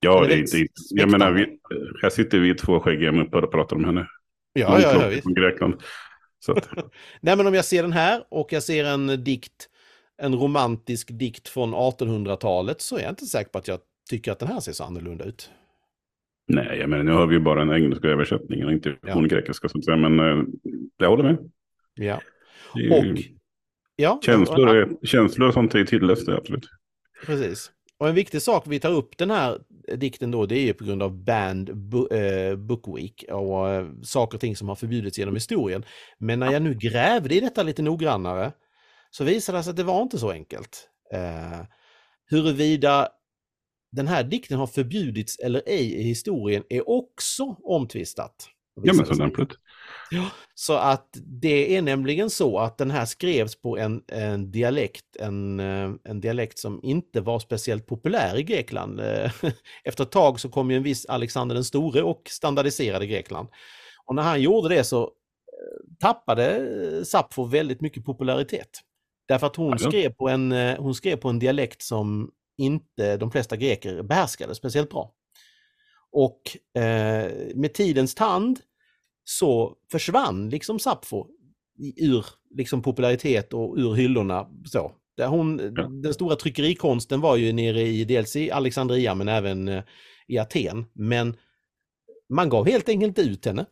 Ja, 0.00 0.24
det 0.28 0.34
är 0.34 0.38
inte, 0.38 0.66
jag 0.90 1.10
menar, 1.10 1.32
vi, 1.32 1.58
här 2.02 2.10
sitter 2.10 2.38
vi 2.38 2.54
två 2.54 2.80
skäggiga 2.80 3.12
muppar 3.12 3.42
och 3.42 3.52
pratar 3.52 3.76
om 3.76 3.84
henne. 3.84 4.06
Ja, 4.52 4.80
ja, 4.80 4.92
ja, 5.02 5.08
visst. 5.08 5.22
Från 5.22 5.34
Grekland. 5.34 5.74
Nej, 7.20 7.36
men 7.36 7.46
om 7.46 7.54
jag 7.54 7.64
ser 7.64 7.82
den 7.82 7.92
här 7.92 8.24
och 8.28 8.52
jag 8.52 8.62
ser 8.62 8.84
en 8.84 9.24
dikt 9.24 9.68
en 10.18 10.34
romantisk 10.34 11.08
dikt 11.12 11.48
från 11.48 11.74
1800-talet 11.74 12.80
så 12.80 12.96
är 12.96 13.02
jag 13.02 13.10
inte 13.10 13.26
säker 13.26 13.50
på 13.50 13.58
att 13.58 13.68
jag 13.68 13.78
tycker 14.10 14.32
att 14.32 14.38
den 14.38 14.48
här 14.48 14.60
ser 14.60 14.72
så 14.72 14.84
annorlunda 14.84 15.24
ut. 15.24 15.50
Nej, 16.48 16.78
jag 16.78 16.90
menar, 16.90 17.04
nu 17.04 17.12
har 17.12 17.26
vi 17.26 17.34
ju 17.34 17.40
bara 17.40 17.64
den 17.64 17.82
engelska 17.82 18.08
översättningen 18.08 18.70
inte 18.70 18.96
ja. 19.02 19.14
den 19.14 19.28
grekiska. 19.28 19.68
Så 19.68 19.78
att 19.78 19.84
säga, 19.84 19.96
men 19.96 20.20
äh, 20.20 20.44
jag 20.96 21.08
håller 21.08 21.24
med. 21.24 21.50
Ja. 21.94 22.20
Och, 22.74 23.04
ja, 23.96 24.20
känslor, 24.24 24.76
är, 24.76 25.06
känslor 25.06 25.48
och 25.48 25.54
sånt 25.54 25.74
är 25.74 25.84
tidlöst, 25.84 26.28
absolut. 26.28 26.68
Precis. 27.26 27.72
Och 27.98 28.08
en 28.08 28.14
viktig 28.14 28.42
sak 28.42 28.64
vi 28.66 28.80
tar 28.80 28.92
upp 28.92 29.18
den 29.18 29.30
här 29.30 29.58
dikten 29.96 30.30
då, 30.30 30.46
det 30.46 30.58
är 30.58 30.66
ju 30.66 30.74
på 30.74 30.84
grund 30.84 31.02
av 31.02 31.24
Band 31.24 31.70
eh, 32.10 32.56
Book 32.56 32.98
Week 32.98 33.24
och 33.28 33.68
äh, 33.68 33.86
saker 34.02 34.36
och 34.36 34.40
ting 34.40 34.56
som 34.56 34.68
har 34.68 34.76
förbjudits 34.76 35.18
genom 35.18 35.34
historien. 35.34 35.84
Men 36.18 36.38
när 36.38 36.52
jag 36.52 36.62
nu 36.62 36.74
grävde 36.74 37.34
i 37.34 37.40
detta 37.40 37.62
lite 37.62 37.82
noggrannare 37.82 38.52
så 39.10 39.24
visade 39.24 39.58
det 39.58 39.62
sig 39.62 39.70
att 39.70 39.76
det 39.76 39.82
var 39.82 40.02
inte 40.02 40.18
så 40.18 40.30
enkelt. 40.30 40.88
Eh, 41.12 41.60
huruvida 42.30 43.08
den 43.92 44.08
här 44.08 44.24
dikten 44.24 44.58
har 44.58 44.66
förbjudits 44.66 45.38
eller 45.38 45.62
ej 45.66 45.94
i 45.94 46.02
historien 46.02 46.62
är 46.68 46.88
också 46.88 47.44
omtvistat. 47.62 48.48
Ja, 48.82 48.92
men 48.92 49.06
så 49.06 49.14
lämpligt. 49.14 49.50
Ja, 50.10 50.30
så 50.54 50.72
att 50.74 51.16
det 51.42 51.76
är 51.76 51.82
nämligen 51.82 52.30
så 52.30 52.58
att 52.58 52.78
den 52.78 52.90
här 52.90 53.04
skrevs 53.04 53.60
på 53.60 53.78
en, 53.78 54.02
en 54.06 54.50
dialekt, 54.50 55.16
en, 55.20 55.60
eh, 55.60 55.90
en 56.04 56.20
dialekt 56.20 56.58
som 56.58 56.80
inte 56.82 57.20
var 57.20 57.38
speciellt 57.38 57.86
populär 57.86 58.38
i 58.38 58.42
Grekland. 58.42 59.00
Eh, 59.00 59.30
efter 59.84 60.04
ett 60.04 60.10
tag 60.10 60.40
så 60.40 60.48
kom 60.48 60.70
ju 60.70 60.76
en 60.76 60.82
viss 60.82 61.06
Alexander 61.06 61.54
den 61.54 61.64
store 61.64 62.02
och 62.02 62.22
standardiserade 62.28 63.06
Grekland. 63.06 63.48
Och 64.06 64.14
när 64.14 64.22
han 64.22 64.42
gjorde 64.42 64.68
det 64.68 64.84
så 64.84 65.02
eh, 65.02 65.96
tappade 66.00 67.04
Sappho 67.04 67.44
väldigt 67.44 67.80
mycket 67.80 68.04
popularitet. 68.04 68.70
Därför 69.28 69.46
att 69.46 69.56
hon, 69.56 69.78
skrev 69.78 70.10
på 70.10 70.28
en, 70.28 70.52
eh, 70.52 70.78
hon 70.78 70.94
skrev 70.94 71.16
på 71.16 71.28
en 71.28 71.38
dialekt 71.38 71.82
som 71.82 72.30
inte 72.58 73.16
de 73.16 73.30
flesta 73.30 73.56
greker 73.56 74.02
behärskade 74.02 74.54
speciellt 74.54 74.90
bra. 74.90 75.12
Och 76.12 76.40
eh, 76.82 77.30
med 77.54 77.74
tidens 77.74 78.14
tand 78.14 78.60
så 79.24 79.76
försvann 79.90 80.50
liksom 80.50 80.78
Sappho 80.78 81.26
ur 81.96 82.26
liksom 82.50 82.82
popularitet 82.82 83.52
och 83.52 83.76
ur 83.76 83.94
hyllorna. 83.94 84.46
Så. 84.64 84.92
Där 85.16 85.26
hon, 85.26 85.72
ja. 85.76 85.82
Den 85.82 86.14
stora 86.14 86.36
tryckerikonsten 86.36 87.20
var 87.20 87.36
ju 87.36 87.52
nere 87.52 87.82
i 87.82 88.04
dels 88.04 88.36
i 88.36 88.50
Alexandria 88.50 89.14
men 89.14 89.28
även 89.28 89.68
eh, 89.68 89.82
i 90.26 90.38
Aten. 90.38 90.86
Men 90.92 91.36
man 92.28 92.48
gav 92.48 92.66
helt 92.66 92.88
enkelt 92.88 93.18
ut 93.18 93.46
henne. 93.46 93.66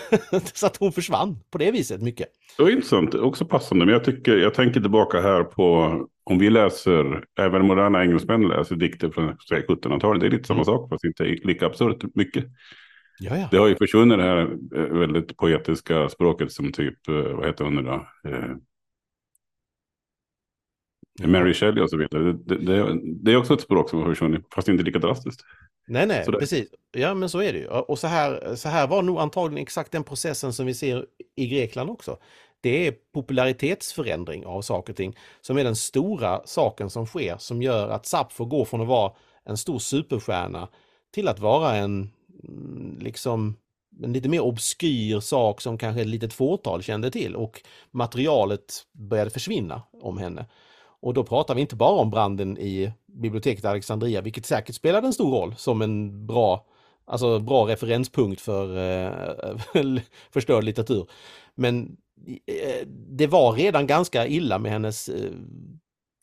så 0.54 0.66
att 0.66 0.76
hon 0.76 0.92
försvann 0.92 1.38
på 1.50 1.58
det 1.58 1.70
viset 1.70 2.02
mycket. 2.02 2.26
Det 2.56 2.62
var 2.62 2.70
intressant, 2.70 3.14
också 3.14 3.44
passande. 3.44 3.84
Men 3.84 3.92
jag, 3.92 4.04
tycker, 4.04 4.36
jag 4.36 4.54
tänker 4.54 4.80
tillbaka 4.80 5.20
här 5.20 5.44
på 5.44 5.96
om 6.24 6.38
vi 6.38 6.50
läser, 6.50 7.24
även 7.40 7.66
moderna 7.66 8.02
engelsmän 8.02 8.48
läser 8.48 8.76
dikter 8.76 9.10
från 9.10 9.36
1700-talet. 9.52 10.20
Det 10.20 10.26
är 10.26 10.30
lite 10.30 10.46
samma 10.46 10.58
mm. 10.58 10.64
sak 10.64 10.88
fast 10.88 11.04
inte 11.04 11.24
lika 11.24 11.66
absurt 11.66 12.14
mycket. 12.14 12.44
Jaja. 13.20 13.48
Det 13.50 13.56
har 13.56 13.68
ju 13.68 13.76
försvunnit 13.76 14.18
det 14.18 14.24
här 14.24 14.56
eh, 14.76 14.98
väldigt 14.98 15.36
poetiska 15.36 16.08
språket 16.08 16.52
som 16.52 16.72
typ, 16.72 17.08
eh, 17.08 17.14
vad 17.14 17.46
heter 17.46 17.64
hon 17.64 17.74
nu 17.74 17.82
då? 17.82 18.06
Mary 21.20 21.54
Shelley 21.54 21.82
och 21.82 21.90
så 21.90 21.96
vidare. 21.96 22.32
Det, 22.32 22.58
det, 22.58 22.98
det, 23.22 23.32
är 23.32 23.36
också 23.36 23.54
ett 23.54 23.60
språk 23.60 23.90
som 23.90 23.98
har 23.98 24.08
försvunnit, 24.08 24.46
fast 24.54 24.68
inte 24.68 24.84
lika 24.84 24.98
drastiskt. 24.98 25.40
Nej, 25.86 26.06
nej, 26.06 26.24
precis. 26.24 26.68
Ja, 26.92 27.14
men 27.14 27.28
så 27.28 27.42
är 27.42 27.52
det 27.52 27.58
ju. 27.58 27.66
Och 27.66 27.98
så 27.98 28.06
här, 28.06 28.54
så 28.54 28.68
här 28.68 28.86
var 28.86 29.02
nog 29.02 29.18
antagligen 29.18 29.62
exakt 29.62 29.92
den 29.92 30.04
processen 30.04 30.52
som 30.52 30.66
vi 30.66 30.74
ser 30.74 31.06
i 31.36 31.46
Grekland 31.46 31.90
också. 31.90 32.18
Det 32.60 32.86
är 32.86 32.94
popularitetsförändring 33.14 34.46
av 34.46 34.62
saker 34.62 34.92
och 34.92 34.96
ting 34.96 35.16
som 35.40 35.58
är 35.58 35.64
den 35.64 35.76
stora 35.76 36.40
saken 36.44 36.90
som 36.90 37.06
sker 37.06 37.36
som 37.38 37.62
gör 37.62 37.88
att 37.88 38.06
Sappho 38.06 38.44
går 38.44 38.64
från 38.64 38.80
att 38.80 38.88
vara 38.88 39.12
en 39.44 39.56
stor 39.56 39.78
superstjärna 39.78 40.68
till 41.14 41.28
att 41.28 41.40
vara 41.40 41.76
en 41.76 42.10
mm, 42.48 42.98
liksom 43.00 43.56
en 44.02 44.12
lite 44.12 44.28
mer 44.28 44.40
obskyr 44.40 45.20
sak 45.20 45.60
som 45.60 45.78
kanske 45.78 46.00
ett 46.00 46.08
litet 46.08 46.32
fåtal 46.32 46.82
kände 46.82 47.10
till 47.10 47.36
och 47.36 47.62
materialet 47.90 48.86
började 48.92 49.30
försvinna 49.30 49.82
om 49.92 50.18
henne. 50.18 50.46
Och 51.02 51.14
då 51.14 51.24
pratar 51.24 51.54
vi 51.54 51.60
inte 51.60 51.76
bara 51.76 52.00
om 52.00 52.10
branden 52.10 52.58
i 52.58 52.92
biblioteket 53.06 53.64
Alexandria, 53.64 54.20
vilket 54.20 54.46
säkert 54.46 54.74
spelade 54.74 55.06
en 55.06 55.12
stor 55.12 55.30
roll 55.30 55.54
som 55.56 55.82
en 55.82 56.26
bra, 56.26 56.66
alltså 57.04 57.38
bra 57.38 57.68
referenspunkt 57.68 58.40
för 58.40 58.76
eh, 58.76 59.92
förstörd 60.30 60.64
litteratur. 60.64 61.06
Men 61.54 61.96
eh, 62.46 62.86
det 62.88 63.26
var 63.26 63.52
redan 63.52 63.86
ganska 63.86 64.26
illa 64.26 64.58
med 64.58 64.72
hennes, 64.72 65.08
eh, 65.08 65.30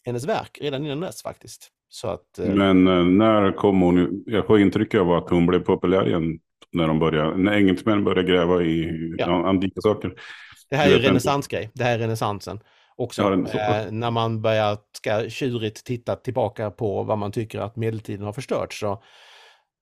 hennes 0.05 0.25
verk, 0.25 0.57
redan 0.61 0.85
innan 0.85 0.99
dess 0.99 1.23
faktiskt. 1.23 1.71
Så 1.89 2.07
att, 2.07 2.39
eh... 2.39 2.53
Men 2.53 2.87
eh, 2.87 3.03
när 3.03 3.51
kom 3.51 3.81
hon, 3.81 4.23
jag 4.25 4.47
får 4.47 4.59
intryck 4.59 4.95
av 4.95 5.11
att 5.11 5.29
hon 5.29 5.45
blev 5.45 5.59
populär 5.59 6.07
igen 6.07 6.39
när 6.71 6.87
de 6.87 6.99
började, 6.99 7.37
när 7.37 7.53
engelsmän 7.53 8.03
började 8.03 8.31
gräva 8.31 8.61
i 8.63 9.15
ja. 9.17 9.47
antika 9.47 9.81
saker. 9.81 10.13
Det 10.69 10.75
här 10.75 10.87
är 10.87 10.91
ju 10.91 10.99
renässansgrej, 10.99 11.69
det 11.73 11.83
här 11.83 11.95
är 11.95 11.99
renässansen. 11.99 12.59
Också 12.99 13.21
ja, 13.21 13.81
eh, 13.81 13.91
när 13.91 14.11
man 14.11 14.41
börjar 14.41 14.77
ska 14.97 15.29
tjurigt 15.29 15.83
titta 15.83 16.15
tillbaka 16.15 16.71
på 16.71 17.03
vad 17.03 17.17
man 17.17 17.31
tycker 17.31 17.59
att 17.59 17.75
medeltiden 17.75 18.25
har 18.25 18.33
förstört 18.33 18.73
så, 18.73 19.03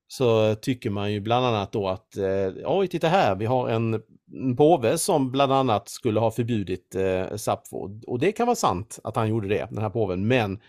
så 0.08 0.56
tycker 0.56 0.90
man 0.90 1.14
ju 1.14 1.20
bland 1.20 1.46
annat 1.46 1.72
då 1.72 1.88
att 1.88 2.18
eh, 2.18 2.50
oj, 2.66 2.88
titta 2.88 3.08
här, 3.08 3.36
vi 3.36 3.46
har 3.46 3.70
en, 3.70 3.94
en 4.34 4.56
påve 4.56 4.98
som 4.98 5.32
bland 5.32 5.54
annat 5.54 5.90
skulle 5.90 6.20
ha 6.20 6.32
förbjudit 6.32 6.96
eh, 6.96 7.36
Sappho. 7.36 8.00
Och 8.08 8.20
det 8.20 8.32
kan 8.32 8.46
vara 8.46 8.56
sant 8.56 9.00
att 9.04 9.16
han 9.16 9.30
gjorde 9.30 9.48
det, 9.48 9.68
den 9.70 9.82
här 9.82 9.90
påven, 9.90 10.28
men 10.28 10.60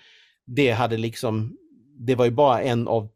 det 0.47 0.71
hade 0.71 0.97
liksom, 0.97 1.57
det 1.99 2.14
var 2.14 2.25
ju 2.25 2.31
bara 2.31 2.62
en 2.62 2.88
av 2.88 3.09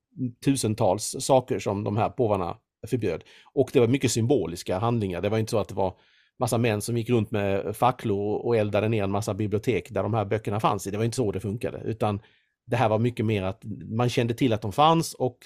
tusentals 0.44 1.16
saker 1.18 1.58
som 1.58 1.84
de 1.84 1.96
här 1.96 2.08
påvarna 2.08 2.56
förbjöd. 2.86 3.24
Och 3.54 3.70
det 3.72 3.80
var 3.80 3.86
mycket 3.86 4.10
symboliska 4.10 4.78
handlingar. 4.78 5.20
Det 5.20 5.28
var 5.28 5.38
inte 5.38 5.50
så 5.50 5.58
att 5.58 5.68
det 5.68 5.74
var 5.74 5.94
massa 6.38 6.58
män 6.58 6.80
som 6.80 6.96
gick 6.96 7.10
runt 7.10 7.30
med 7.30 7.76
facklor 7.76 8.46
och 8.46 8.56
eldade 8.56 8.88
ner 8.88 9.04
en 9.04 9.10
massa 9.10 9.34
bibliotek 9.34 9.90
där 9.90 10.02
de 10.02 10.14
här 10.14 10.24
böckerna 10.24 10.60
fanns 10.60 10.86
i. 10.86 10.90
Det 10.90 10.96
var 10.96 11.04
inte 11.04 11.16
så 11.16 11.32
det 11.32 11.40
funkade, 11.40 11.82
utan 11.84 12.20
det 12.66 12.76
här 12.76 12.88
var 12.88 12.98
mycket 12.98 13.26
mer 13.26 13.42
att 13.42 13.62
man 13.96 14.08
kände 14.08 14.34
till 14.34 14.52
att 14.52 14.62
de 14.62 14.72
fanns 14.72 15.14
och 15.14 15.38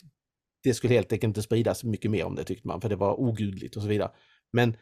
det 0.62 0.74
skulle 0.74 0.94
helt 0.94 1.12
enkelt 1.12 1.28
inte 1.28 1.42
spridas 1.42 1.84
mycket 1.84 2.10
mer 2.10 2.24
om 2.24 2.34
det 2.34 2.44
tyckte 2.44 2.68
man, 2.68 2.80
för 2.80 2.88
det 2.88 2.96
var 2.96 3.20
ogudligt 3.20 3.76
och 3.76 3.82
så 3.82 3.88
vidare. 3.88 4.10
Men 4.52 4.76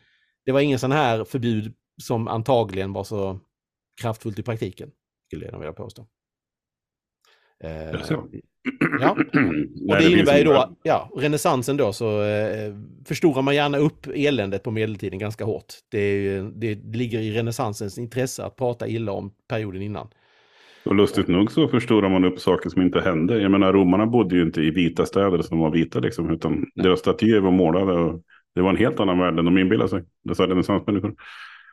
det 0.44 0.52
var 0.52 0.61
ingen 0.61 0.78
sån 0.78 0.92
här 0.92 1.25
förbud 1.25 1.75
som 2.02 2.28
antagligen 2.28 2.92
var 2.92 3.04
så 3.04 3.40
kraftfullt 4.00 4.38
i 4.38 4.42
praktiken, 4.42 4.90
skulle 5.26 5.46
jag 5.46 5.58
vilja 5.58 5.73
påstå. 5.73 6.06
Eh, 7.64 8.00
Ja, 9.00 9.11
och 9.88 9.97
det 9.97 10.12
innebär 10.12 10.38
ju 10.38 10.44
då, 10.44 10.76
ja, 10.83 11.11
renässansen 11.16 11.76
då 11.76 11.92
så 11.92 12.23
eh, 12.23 12.75
förstorar 13.04 13.42
man 13.42 13.54
gärna 13.54 13.78
upp 13.78 14.06
eländet 14.14 14.62
på 14.62 14.71
medeltiden 14.71 15.18
ganska 15.18 15.44
hårt. 15.44 15.75
Det, 15.90 16.40
det, 16.40 16.75
det 16.75 16.99
ligger 16.99 17.21
i 17.21 17.30
renässansens 17.30 17.99
intresse 17.99 18.44
att 18.44 18.56
prata 18.56 18.88
illa 18.88 19.12
om 19.12 19.33
perioden 19.49 19.83
innan. 19.83 20.09
Och 20.85 20.94
lustigt 20.94 21.28
nog 21.28 21.52
så 21.52 21.68
förstorar 21.68 22.09
man 22.09 22.25
upp 22.25 22.40
saker 22.40 22.71
som 22.71 22.83
inte 22.83 23.00
hände. 23.00 23.40
Jag 23.40 23.50
menar, 23.50 23.73
romarna 23.73 24.06
bodde 24.06 24.37
ju 24.37 24.42
inte 24.42 24.61
i 24.61 24.71
vita 24.71 25.06
städer 25.06 25.42
som 25.42 25.59
var 25.59 25.71
vita 25.71 25.99
liksom, 25.99 26.30
utan 26.30 26.52
Nej. 26.52 26.66
deras 26.75 27.00
statyer 27.00 27.40
var 27.40 27.50
målade 27.50 27.92
och 27.92 28.23
det 28.54 28.62
var 28.62 28.71
en 28.71 28.76
helt 28.76 29.00
annan 29.00 29.18
värld 29.18 29.38
än 29.38 29.44
de 29.44 29.59
inbillade 29.59 29.90
sig, 29.90 30.02
dessa 30.25 30.47
renässansmänniskor. 30.47 31.14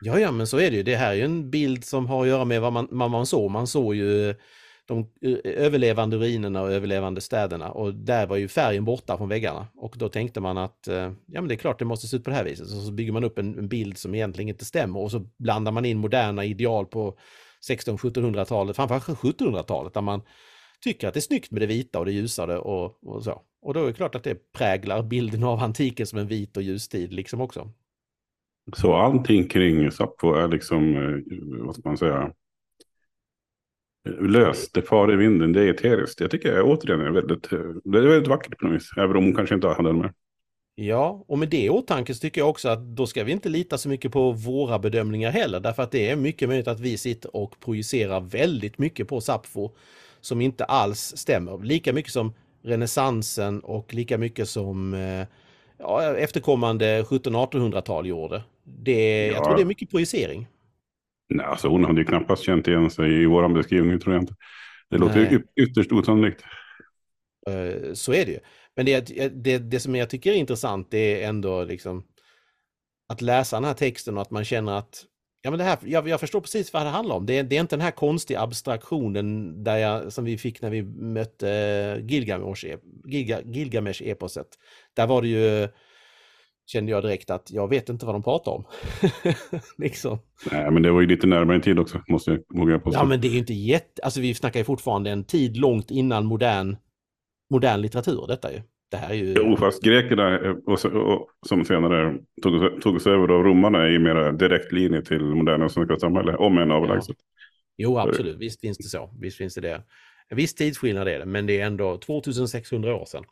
Ja, 0.00 0.18
ja, 0.18 0.32
men 0.32 0.46
så 0.46 0.58
är 0.60 0.70
det 0.70 0.76
ju. 0.76 0.82
Det 0.82 0.96
här 0.96 1.10
är 1.10 1.14
ju 1.14 1.22
en 1.22 1.50
bild 1.50 1.84
som 1.84 2.06
har 2.06 2.22
att 2.22 2.28
göra 2.28 2.44
med 2.44 2.60
vad 2.60 2.72
man, 2.72 2.88
vad 2.90 3.10
man 3.10 3.26
såg. 3.26 3.50
Man 3.50 3.66
såg 3.66 3.94
ju 3.94 4.34
de 4.88 4.98
eh, 5.20 5.38
överlevande 5.44 6.16
ruinerna 6.16 6.62
och 6.62 6.72
överlevande 6.72 7.20
städerna 7.20 7.70
och 7.70 7.94
där 7.94 8.26
var 8.26 8.36
ju 8.36 8.48
färgen 8.48 8.84
borta 8.84 9.16
från 9.16 9.28
väggarna 9.28 9.66
och 9.74 9.94
då 9.98 10.08
tänkte 10.08 10.40
man 10.40 10.58
att 10.58 10.88
eh, 10.88 11.12
ja 11.26 11.40
men 11.40 11.48
det 11.48 11.54
är 11.54 11.56
klart 11.56 11.78
det 11.78 11.84
måste 11.84 12.06
se 12.06 12.16
ut 12.16 12.24
på 12.24 12.30
det 12.30 12.36
här 12.36 12.44
viset. 12.44 12.68
Så, 12.68 12.80
så 12.80 12.92
bygger 12.92 13.12
man 13.12 13.24
upp 13.24 13.38
en, 13.38 13.58
en 13.58 13.68
bild 13.68 13.98
som 13.98 14.14
egentligen 14.14 14.48
inte 14.48 14.64
stämmer 14.64 15.00
och 15.00 15.10
så 15.10 15.26
blandar 15.38 15.72
man 15.72 15.84
in 15.84 15.98
moderna 15.98 16.44
ideal 16.44 16.86
på 16.86 17.18
1600-1700-talet. 17.70 18.76
framförallt 18.76 19.04
1700-talet 19.06 19.94
där 19.94 20.00
man 20.00 20.22
tycker 20.84 21.08
att 21.08 21.14
det 21.14 21.18
är 21.18 21.22
snyggt 21.22 21.50
med 21.50 21.62
det 21.62 21.66
vita 21.66 21.98
och 21.98 22.04
det 22.04 22.12
ljusare 22.12 22.58
och, 22.58 23.04
och 23.04 23.24
så. 23.24 23.42
Och 23.62 23.74
då 23.74 23.82
är 23.82 23.86
det 23.86 23.92
klart 23.92 24.14
att 24.14 24.24
det 24.24 24.52
präglar 24.52 25.02
bilden 25.02 25.44
av 25.44 25.58
antiken 25.58 26.06
som 26.06 26.18
en 26.18 26.26
vit 26.26 26.56
och 26.56 26.62
ljus 26.62 26.88
tid 26.88 27.12
liksom 27.12 27.40
också. 27.40 27.70
Så 28.76 28.94
allting 28.94 29.48
kring 29.48 29.90
Sappho 29.90 30.34
är 30.34 30.48
liksom, 30.48 30.96
eh, 30.96 31.64
vad 31.64 31.74
ska 31.74 31.88
man 31.88 31.98
säga, 31.98 32.32
löst, 34.04 34.74
det 34.74 34.82
far 34.82 35.12
i 35.12 35.16
vinden, 35.16 35.52
det 35.52 35.60
är 35.60 35.68
eteriskt. 35.68 36.20
Jag 36.20 36.30
tycker 36.30 36.62
återigen 36.62 37.00
är 37.00 37.10
väldigt, 37.10 37.50
det 37.84 37.98
är 37.98 38.08
väldigt 38.08 38.28
vackert 38.28 38.58
på 38.58 38.66
något 38.66 38.74
vis, 38.74 38.90
även 38.96 39.16
om 39.16 39.24
hon 39.24 39.34
kanske 39.34 39.54
inte 39.54 39.68
hade 39.68 39.88
den 39.88 39.98
med. 39.98 40.12
Ja, 40.74 41.24
och 41.28 41.38
med 41.38 41.48
det 41.48 41.62
i 41.64 41.70
åtanke 41.70 42.14
så 42.14 42.20
tycker 42.20 42.40
jag 42.40 42.50
också 42.50 42.68
att 42.68 42.96
då 42.96 43.06
ska 43.06 43.24
vi 43.24 43.32
inte 43.32 43.48
lita 43.48 43.78
så 43.78 43.88
mycket 43.88 44.12
på 44.12 44.32
våra 44.32 44.78
bedömningar 44.78 45.30
heller, 45.30 45.60
därför 45.60 45.82
att 45.82 45.90
det 45.90 46.10
är 46.10 46.16
mycket 46.16 46.48
möjligt 46.48 46.68
att 46.68 46.80
vi 46.80 46.98
sitter 46.98 47.36
och 47.36 47.60
projicerar 47.60 48.20
väldigt 48.20 48.78
mycket 48.78 49.08
på 49.08 49.20
Sappho 49.20 49.70
som 50.20 50.40
inte 50.40 50.64
alls 50.64 51.12
stämmer. 51.16 51.58
Lika 51.58 51.92
mycket 51.92 52.12
som 52.12 52.32
renässansen 52.62 53.60
och 53.60 53.94
lika 53.94 54.18
mycket 54.18 54.48
som 54.48 54.94
eh, 54.94 55.26
ja, 55.78 56.16
efterkommande 56.16 57.02
1700-1800-tal 57.02 58.06
gjorde. 58.06 58.42
Det, 58.64 59.26
ja. 59.26 59.32
Jag 59.32 59.44
tror 59.44 59.56
det 59.56 59.62
är 59.62 59.66
mycket 59.66 59.90
projicering. 59.90 60.46
Nej, 61.34 61.46
alltså 61.46 61.68
hon 61.68 61.84
hade 61.84 62.00
ju 62.00 62.04
knappast 62.04 62.42
känt 62.42 62.68
igen 62.68 62.90
sig 62.90 63.22
i 63.22 63.26
vår 63.26 63.48
beskrivning 63.48 64.00
tror 64.00 64.14
jag 64.14 64.22
inte. 64.22 64.34
Det 64.90 64.98
låter 64.98 65.30
ju 65.30 65.42
ytterst 65.64 65.92
osannolikt. 65.92 66.44
Uh, 67.50 67.94
så 67.94 68.12
är 68.12 68.26
det 68.26 68.32
ju. 68.32 68.38
Men 68.76 68.86
det, 68.86 69.00
det, 69.44 69.58
det 69.58 69.80
som 69.80 69.94
jag 69.94 70.10
tycker 70.10 70.32
är 70.32 70.36
intressant 70.36 70.90
det 70.90 71.22
är 71.22 71.28
ändå 71.28 71.64
liksom 71.64 72.04
att 73.08 73.20
läsa 73.20 73.56
den 73.56 73.64
här 73.64 73.74
texten 73.74 74.16
och 74.16 74.22
att 74.22 74.30
man 74.30 74.44
känner 74.44 74.72
att 74.72 75.04
ja, 75.42 75.50
men 75.50 75.58
det 75.58 75.64
här, 75.64 75.78
jag, 75.84 76.08
jag 76.08 76.20
förstår 76.20 76.40
precis 76.40 76.72
vad 76.72 76.86
det 76.86 76.90
handlar 76.90 77.16
om. 77.16 77.26
Det, 77.26 77.42
det 77.42 77.56
är 77.56 77.60
inte 77.60 77.76
den 77.76 77.84
här 77.84 77.90
konstiga 77.90 78.40
abstraktionen 78.40 79.64
där 79.64 79.76
jag, 79.76 80.12
som 80.12 80.24
vi 80.24 80.38
fick 80.38 80.62
när 80.62 80.70
vi 80.70 80.82
mötte 80.82 81.98
Gilgamesh-eposet. 83.44 84.46
Där 84.94 85.06
var 85.06 85.22
det 85.22 85.28
ju 85.28 85.68
kände 86.72 86.92
jag 86.92 87.02
direkt 87.02 87.30
att 87.30 87.50
jag 87.50 87.68
vet 87.68 87.88
inte 87.88 88.06
vad 88.06 88.14
de 88.14 88.22
pratar 88.22 88.52
om. 88.52 88.64
liksom. 89.78 90.18
Nej, 90.52 90.70
men 90.70 90.82
det 90.82 90.90
var 90.90 91.00
ju 91.00 91.06
lite 91.06 91.26
närmare 91.26 91.56
en 91.56 91.62
tid 91.62 91.78
också, 91.78 92.02
måste 92.08 92.30
jag 92.30 92.40
våga 92.48 92.78
påstå. 92.78 93.00
Ja, 93.00 93.04
men 93.04 93.20
det 93.20 93.28
är 93.28 93.32
ju 93.32 93.38
inte 93.38 93.54
jätte... 93.54 94.02
Alltså 94.02 94.20
vi 94.20 94.34
snackar 94.34 94.60
ju 94.60 94.64
fortfarande 94.64 95.10
en 95.10 95.24
tid 95.24 95.56
långt 95.56 95.90
innan 95.90 96.26
modern, 96.26 96.76
modern 97.50 97.80
litteratur, 97.80 98.24
detta 98.28 98.52
ju. 98.52 98.62
Det 98.90 98.96
här 98.96 99.10
är 99.10 99.14
ju... 99.14 99.34
Jo, 99.36 99.56
fast 99.56 99.82
grekerna, 99.82 100.38
eh, 100.38 100.50
och, 100.50 100.84
och, 100.84 101.28
som 101.46 101.64
senare 101.64 102.18
tog, 102.82 103.00
sig 103.00 103.12
över 103.12 103.28
av 103.28 103.42
romarna, 103.42 103.82
är 103.82 103.90
ju 103.90 103.98
mera 103.98 104.32
direkt 104.32 104.72
linje 104.72 105.02
till 105.02 105.22
moderna 105.22 105.68
svenska 105.68 105.98
samhälle, 105.98 106.36
om 106.36 106.58
än 106.58 106.70
avlägset. 106.70 107.16
Ja. 107.18 107.24
Jo, 107.76 107.98
absolut. 107.98 108.38
Visst 108.38 108.60
finns 108.60 108.78
det 108.78 108.88
så. 108.88 109.14
Visst 109.20 109.36
finns 109.36 109.54
det 109.54 109.60
det. 109.60 109.82
En 110.28 110.36
viss 110.36 110.54
tidsskillnad 110.54 111.08
är 111.08 111.18
det, 111.18 111.26
men 111.26 111.46
det 111.46 111.60
är 111.60 111.66
ändå 111.66 111.98
2600 111.98 112.94
år 112.94 113.04
sedan. 113.04 113.24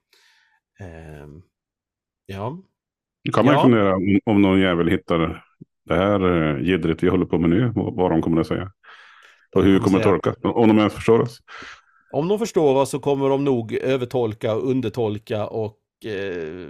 Um, 1.22 1.42
ja, 2.26 2.62
Nu 3.24 3.32
kan 3.32 3.44
man 3.44 3.54
ja. 3.54 3.62
fundera 3.62 3.96
om, 3.96 4.20
om 4.24 4.42
någon 4.42 4.60
jävel 4.60 4.88
hittar 4.88 5.42
det 5.84 5.94
här 5.94 6.50
eh, 6.50 6.66
jiddret 6.66 7.02
vi 7.02 7.08
håller 7.08 7.26
på 7.26 7.38
med 7.38 7.50
nu, 7.50 7.72
vad 7.74 8.10
de 8.10 8.22
kommer 8.22 8.40
att 8.40 8.46
säga. 8.46 8.72
Och 9.56 9.64
hur 9.64 9.78
kommer 9.78 9.98
det 9.98 10.04
tolkas, 10.04 10.36
om 10.42 10.68
de 10.68 10.78
ens 10.78 10.94
förstår 10.94 11.20
oss. 11.20 11.38
Om 12.12 12.28
de 12.28 12.38
förstår 12.38 12.74
oss 12.74 12.90
så 12.90 12.98
kommer 12.98 13.28
de 13.28 13.44
nog 13.44 13.72
övertolka 13.72 14.54
och 14.54 14.70
undertolka 14.70 15.46
och 15.46 15.76
eh, 16.04 16.68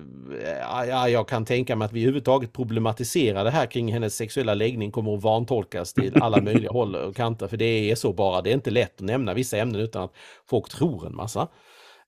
ja, 0.88 1.08
jag 1.08 1.28
kan 1.28 1.44
tänka 1.44 1.76
mig 1.76 1.86
att 1.86 1.92
vi 1.92 2.00
överhuvudtaget 2.00 2.52
problematiserar 2.52 3.44
det 3.44 3.50
här 3.50 3.66
kring 3.66 3.92
hennes 3.92 4.16
sexuella 4.16 4.54
läggning 4.54 4.90
kommer 4.90 5.14
att 5.14 5.22
vantolkas 5.22 5.94
till 5.94 6.22
alla 6.22 6.40
möjliga 6.42 6.70
håll 6.70 6.94
och 6.94 7.16
kanter. 7.16 7.46
För 7.46 7.56
det 7.56 7.90
är 7.90 7.94
så 7.94 8.12
bara, 8.12 8.42
det 8.42 8.50
är 8.50 8.54
inte 8.54 8.70
lätt 8.70 8.94
att 8.94 9.06
nämna 9.06 9.34
vissa 9.34 9.56
ämnen 9.56 9.80
utan 9.80 10.02
att 10.02 10.14
folk 10.50 10.68
tror 10.68 11.06
en 11.06 11.16
massa. 11.16 11.48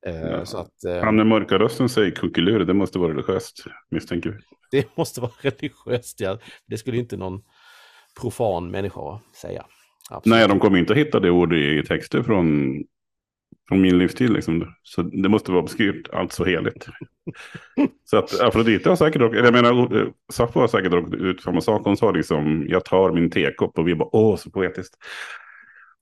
Eh, 0.06 0.30
Ja. 0.30 0.47
Så 0.47 0.59
att, 0.59 0.85
eh, 0.85 1.04
Han 1.04 1.16
med 1.16 1.26
mörka 1.26 1.59
rösten 1.59 1.88
säger 1.88 2.11
kuckelur, 2.11 2.64
det 2.64 2.75
måste 2.75 2.99
vara 2.99 3.11
religiöst, 3.11 3.64
misstänker 3.90 4.30
vi. 4.30 4.37
det 4.80 4.97
måste 4.97 5.21
vara 5.21 5.32
religiöst. 5.40 6.21
Ja. 6.21 6.38
Det 6.66 6.78
skulle 6.78 6.97
inte 6.97 7.16
någon 7.16 7.40
profan 8.21 8.71
människa 8.71 9.21
säga. 9.35 9.64
Absolut. 10.11 10.37
Nej, 10.38 10.49
de 10.49 10.59
kommer 10.61 10.78
inte 10.78 10.92
att 10.92 10.99
hitta 10.99 11.21
det 11.21 11.30
ordet 11.30 11.59
i 11.59 11.82
texter 11.88 12.23
från, 12.23 12.75
från 13.68 13.80
min 13.80 13.99
livstid. 13.99 14.30
Liksom. 14.30 14.75
Så 14.82 15.02
det 15.02 15.28
måste 15.28 15.52
vara 15.52 15.62
obskyrt, 15.62 16.09
alltså 16.12 16.44
heligt. 16.44 16.87
Så 18.04 18.16
att 18.16 18.40
Afrodite 18.40 18.88
har 18.88 18.97
säkert, 18.97 19.23
och- 19.23 19.35
jag 19.37 19.52
menar, 19.52 19.97
eh, 20.00 20.06
Sappho 20.32 20.61
har 20.61 20.68
säkert 20.68 20.92
råkat 20.92 21.14
ut 21.14 21.42
samma 21.42 21.61
sak. 21.61 21.82
Hon 21.85 21.97
sa 21.97 22.11
liksom, 22.11 22.66
jag 22.68 22.85
tar 22.85 23.12
min 23.12 23.30
tekopp 23.30 23.78
och 23.78 23.88
vi 23.88 23.94
bara, 23.94 24.09
åh, 24.16 24.37
så 24.37 24.50
poetiskt. 24.50 24.94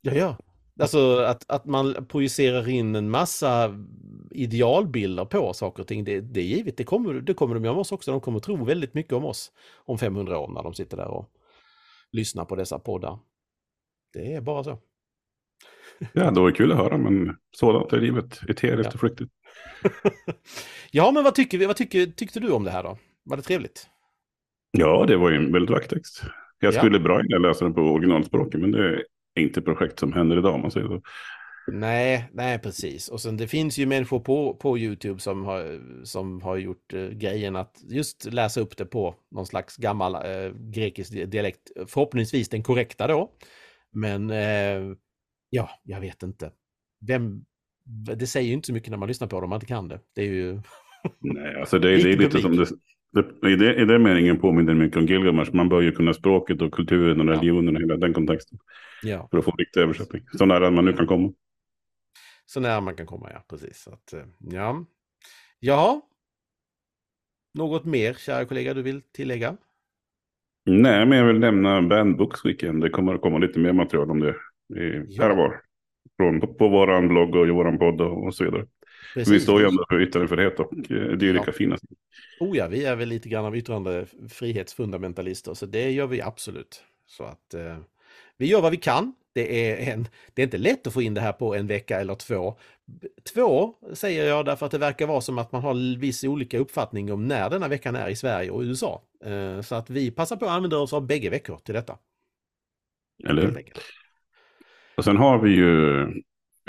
Ja, 0.00 0.12
ja. 0.12 0.36
Alltså 0.80 1.16
att, 1.18 1.50
att 1.50 1.64
man 1.64 2.06
projicerar 2.08 2.68
in 2.68 2.94
en 2.94 3.10
massa 3.10 3.74
idealbilder 4.30 5.24
på 5.24 5.52
saker 5.52 5.82
och 5.82 5.86
ting, 5.88 6.04
det, 6.04 6.20
det 6.20 6.40
är 6.40 6.44
givet. 6.44 6.76
Det 6.76 6.84
kommer, 6.84 7.14
det 7.14 7.34
kommer 7.34 7.54
de 7.54 7.64
göra 7.64 7.74
med 7.74 7.80
oss 7.80 7.92
också. 7.92 8.10
De 8.10 8.20
kommer 8.20 8.38
tro 8.40 8.64
väldigt 8.64 8.94
mycket 8.94 9.12
om 9.12 9.24
oss 9.24 9.52
om 9.84 9.98
500 9.98 10.38
år 10.38 10.48
när 10.48 10.62
de 10.62 10.74
sitter 10.74 10.96
där 10.96 11.08
och 11.08 11.30
lyssnar 12.12 12.44
på 12.44 12.56
dessa 12.56 12.78
poddar. 12.78 13.18
Det 14.12 14.34
är 14.34 14.40
bara 14.40 14.64
så. 14.64 14.78
Ja, 16.12 16.30
det 16.30 16.40
var 16.40 16.50
kul 16.50 16.72
att 16.72 16.78
höra, 16.78 16.98
men 16.98 17.36
sådant 17.56 17.92
är 17.92 18.00
livet. 18.00 18.40
Eteriskt 18.48 18.84
Ja. 18.92 18.94
och 18.94 19.00
flyktigt. 19.00 19.30
ja, 20.90 21.10
men 21.10 21.24
vad 21.24 21.34
tycker 21.34 21.58
vi? 21.58 21.66
Vad 21.66 21.76
tycker, 21.76 22.06
tyckte 22.06 22.40
du 22.40 22.50
om 22.52 22.64
det 22.64 22.70
här 22.70 22.82
då? 22.82 22.98
Var 23.24 23.36
det 23.36 23.42
trevligt? 23.42 23.86
Ja, 24.70 25.04
det 25.08 25.16
var 25.16 25.30
ju 25.30 25.36
en 25.36 25.52
väldigt 25.52 25.70
vacker 25.70 25.88
text. 25.88 26.22
Jag 26.58 26.74
Ja. 26.74 26.78
skulle 26.78 27.00
bra 27.00 27.22
gärna 27.24 27.48
läsa 27.48 27.64
den 27.64 27.74
på 27.74 27.80
originalspråket, 27.80 28.60
men 28.60 28.70
det 28.70 29.04
inte 29.42 29.62
projekt 29.62 29.98
som 29.98 30.12
händer 30.12 30.38
idag, 30.38 30.54
om 30.54 30.60
man 30.60 30.70
säger 30.70 30.86
så. 30.86 31.02
Nej, 31.72 32.30
nej 32.32 32.58
precis. 32.58 33.08
Och 33.08 33.20
sen 33.20 33.36
det 33.36 33.48
finns 33.48 33.78
ju 33.78 33.86
människor 33.86 34.20
på, 34.20 34.54
på 34.54 34.78
YouTube 34.78 35.20
som 35.20 35.44
har, 35.44 35.80
som 36.04 36.42
har 36.42 36.56
gjort 36.56 36.92
eh, 36.94 37.08
grejen 37.08 37.56
att 37.56 37.76
just 37.88 38.24
läsa 38.32 38.60
upp 38.60 38.76
det 38.76 38.84
på 38.84 39.14
någon 39.30 39.46
slags 39.46 39.76
gammal 39.76 40.14
eh, 40.14 40.52
grekisk 40.54 41.12
di- 41.12 41.26
dialekt. 41.26 41.60
Förhoppningsvis 41.86 42.48
den 42.48 42.62
korrekta 42.62 43.06
då. 43.06 43.30
Men 43.92 44.30
eh, 44.30 44.96
ja, 45.50 45.70
jag 45.82 46.00
vet 46.00 46.22
inte. 46.22 46.52
Vem, 47.06 47.44
det 48.16 48.26
säger 48.26 48.48
ju 48.48 48.54
inte 48.54 48.66
så 48.66 48.72
mycket 48.72 48.90
när 48.90 48.98
man 48.98 49.08
lyssnar 49.08 49.28
på 49.28 49.40
det 49.40 49.44
om 49.44 49.50
man 49.50 49.56
inte 49.56 49.66
kan 49.66 49.88
det. 49.88 50.00
Det 50.14 50.22
är 50.22 50.26
ju... 50.26 50.60
Nej, 51.20 51.60
alltså 51.60 51.78
det, 51.78 51.88
är- 51.88 51.92
det 51.92 52.00
är 52.02 52.04
Lite 52.04 52.22
lite 52.22 52.38
som 52.40 52.56
det, 52.56 52.66
det, 53.12 53.48
i, 53.48 53.56
det, 53.56 53.74
I 53.74 53.84
den 53.84 54.02
meningen 54.02 54.38
påminner 54.40 54.72
det 54.74 54.78
mycket 54.78 54.96
om 54.96 55.06
Gilgamesh. 55.06 55.54
Man 55.54 55.68
bör 55.68 55.80
ju 55.80 55.92
kunna 55.92 56.14
språket 56.14 56.62
och 56.62 56.72
kulturen 56.74 57.20
och 57.20 57.26
religionen 57.26 57.76
och 57.76 57.82
hela 57.82 57.96
den 57.96 58.12
kontexten. 58.14 58.58
Ja, 59.02 59.28
För 59.30 59.38
att 59.38 59.44
få 59.44 59.50
riktig 59.50 59.80
översättning. 59.80 60.22
Så 60.38 60.46
nära 60.46 60.70
man 60.70 60.84
nu 60.84 60.92
kan 60.92 61.06
komma. 61.06 61.32
så 62.46 62.60
nära 62.60 62.80
man 62.80 62.96
kan 62.96 63.06
komma, 63.06 63.30
ja. 63.32 63.44
Precis. 63.50 63.82
Så 63.82 63.90
att, 63.92 64.12
eh, 64.12 64.24
ja. 64.38 64.84
ja. 65.58 66.00
Något 67.54 67.84
mer, 67.84 68.14
kära 68.14 68.44
kollega, 68.44 68.74
du 68.74 68.82
vill 68.82 69.02
tillägga? 69.02 69.56
Nej, 70.66 71.06
men 71.06 71.18
jag 71.18 71.26
vill 71.26 71.38
nämna 71.38 71.82
Band 71.82 72.16
Books 72.16 72.44
Weekend. 72.44 72.82
Det 72.82 72.90
kommer 72.90 73.14
att 73.14 73.20
komma 73.20 73.38
lite 73.38 73.58
mer 73.58 73.72
material 73.72 74.10
om 74.10 74.20
det. 74.20 74.30
I, 74.80 75.04
Ja. 75.08 75.22
Här 75.22 75.30
och 75.30 75.36
var. 75.36 75.60
Från, 76.16 76.40
på, 76.40 76.46
på 76.46 76.68
vår 76.68 77.08
blogg 77.08 77.36
och 77.36 77.46
i 77.46 77.50
vår 77.50 77.78
podd 77.78 78.00
och 78.00 78.34
så 78.34 78.44
vidare. 78.44 78.66
Precis. 79.14 79.34
Vi 79.34 79.40
står 79.40 79.60
ju 79.60 79.66
ändå 79.66 79.84
för 79.88 80.00
yttrandefrihet 80.00 80.60
och 80.60 80.72
eh, 80.90 81.16
dylika 81.16 81.44
Ja. 81.46 81.52
fina 81.52 81.76
saker. 81.78 81.96
Oh 82.40 82.56
ja, 82.56 82.66
vi 82.68 82.84
är 82.84 82.96
väl 82.96 83.08
lite 83.08 83.28
grann 83.28 83.44
av 83.44 83.56
yttrandefrihetsfundamentalister, 83.56 85.54
så 85.54 85.66
det 85.66 85.90
gör 85.90 86.06
vi 86.06 86.22
absolut. 86.22 86.84
Så 87.06 87.24
att 87.24 87.54
eh, 87.54 87.78
vi 88.36 88.46
gör 88.46 88.60
vad 88.60 88.70
vi 88.70 88.76
kan. 88.76 89.14
Det 89.32 89.70
är, 89.70 89.92
en, 89.92 90.08
det 90.34 90.42
är 90.42 90.44
inte 90.44 90.58
lätt 90.58 90.86
att 90.86 90.92
få 90.92 91.02
in 91.02 91.14
det 91.14 91.20
här 91.20 91.32
på 91.32 91.54
en 91.54 91.66
vecka 91.66 92.00
eller 92.00 92.14
två. 92.14 92.58
Två 93.34 93.74
säger 93.92 94.28
jag 94.28 94.44
därför 94.44 94.66
att 94.66 94.72
det 94.72 94.78
verkar 94.78 95.06
vara 95.06 95.20
som 95.20 95.38
att 95.38 95.52
man 95.52 95.62
har 95.62 95.98
viss 95.98 96.24
olika 96.24 96.58
uppfattning 96.58 97.12
om 97.12 97.28
när 97.28 97.50
denna 97.50 97.68
veckan 97.68 97.96
är 97.96 98.08
i 98.08 98.16
Sverige 98.16 98.50
och 98.50 98.60
USA. 98.60 99.02
Eh, 99.24 99.60
så 99.60 99.74
att 99.74 99.90
vi 99.90 100.10
passar 100.10 100.36
på 100.36 100.44
att 100.44 100.50
använda 100.50 100.78
oss 100.78 100.92
av 100.92 101.06
bägge 101.06 101.30
veckor 101.30 101.56
till 101.56 101.74
detta. 101.74 101.98
Eller 103.28 103.42
hur? 103.42 103.64
Och 104.96 105.04
sen 105.04 105.16
har 105.16 105.38
vi 105.38 105.50
ju, 105.50 106.06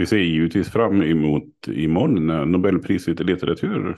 vi 0.02 0.06
ser 0.08 0.18
givetvis 0.18 0.70
fram 0.72 1.02
emot 1.02 1.68
imorgon 1.68 2.28
när 2.28 2.46
Nobelpriset 2.46 3.20
i 3.22 3.24
litteratur 3.24 3.90
eh, 3.90 3.96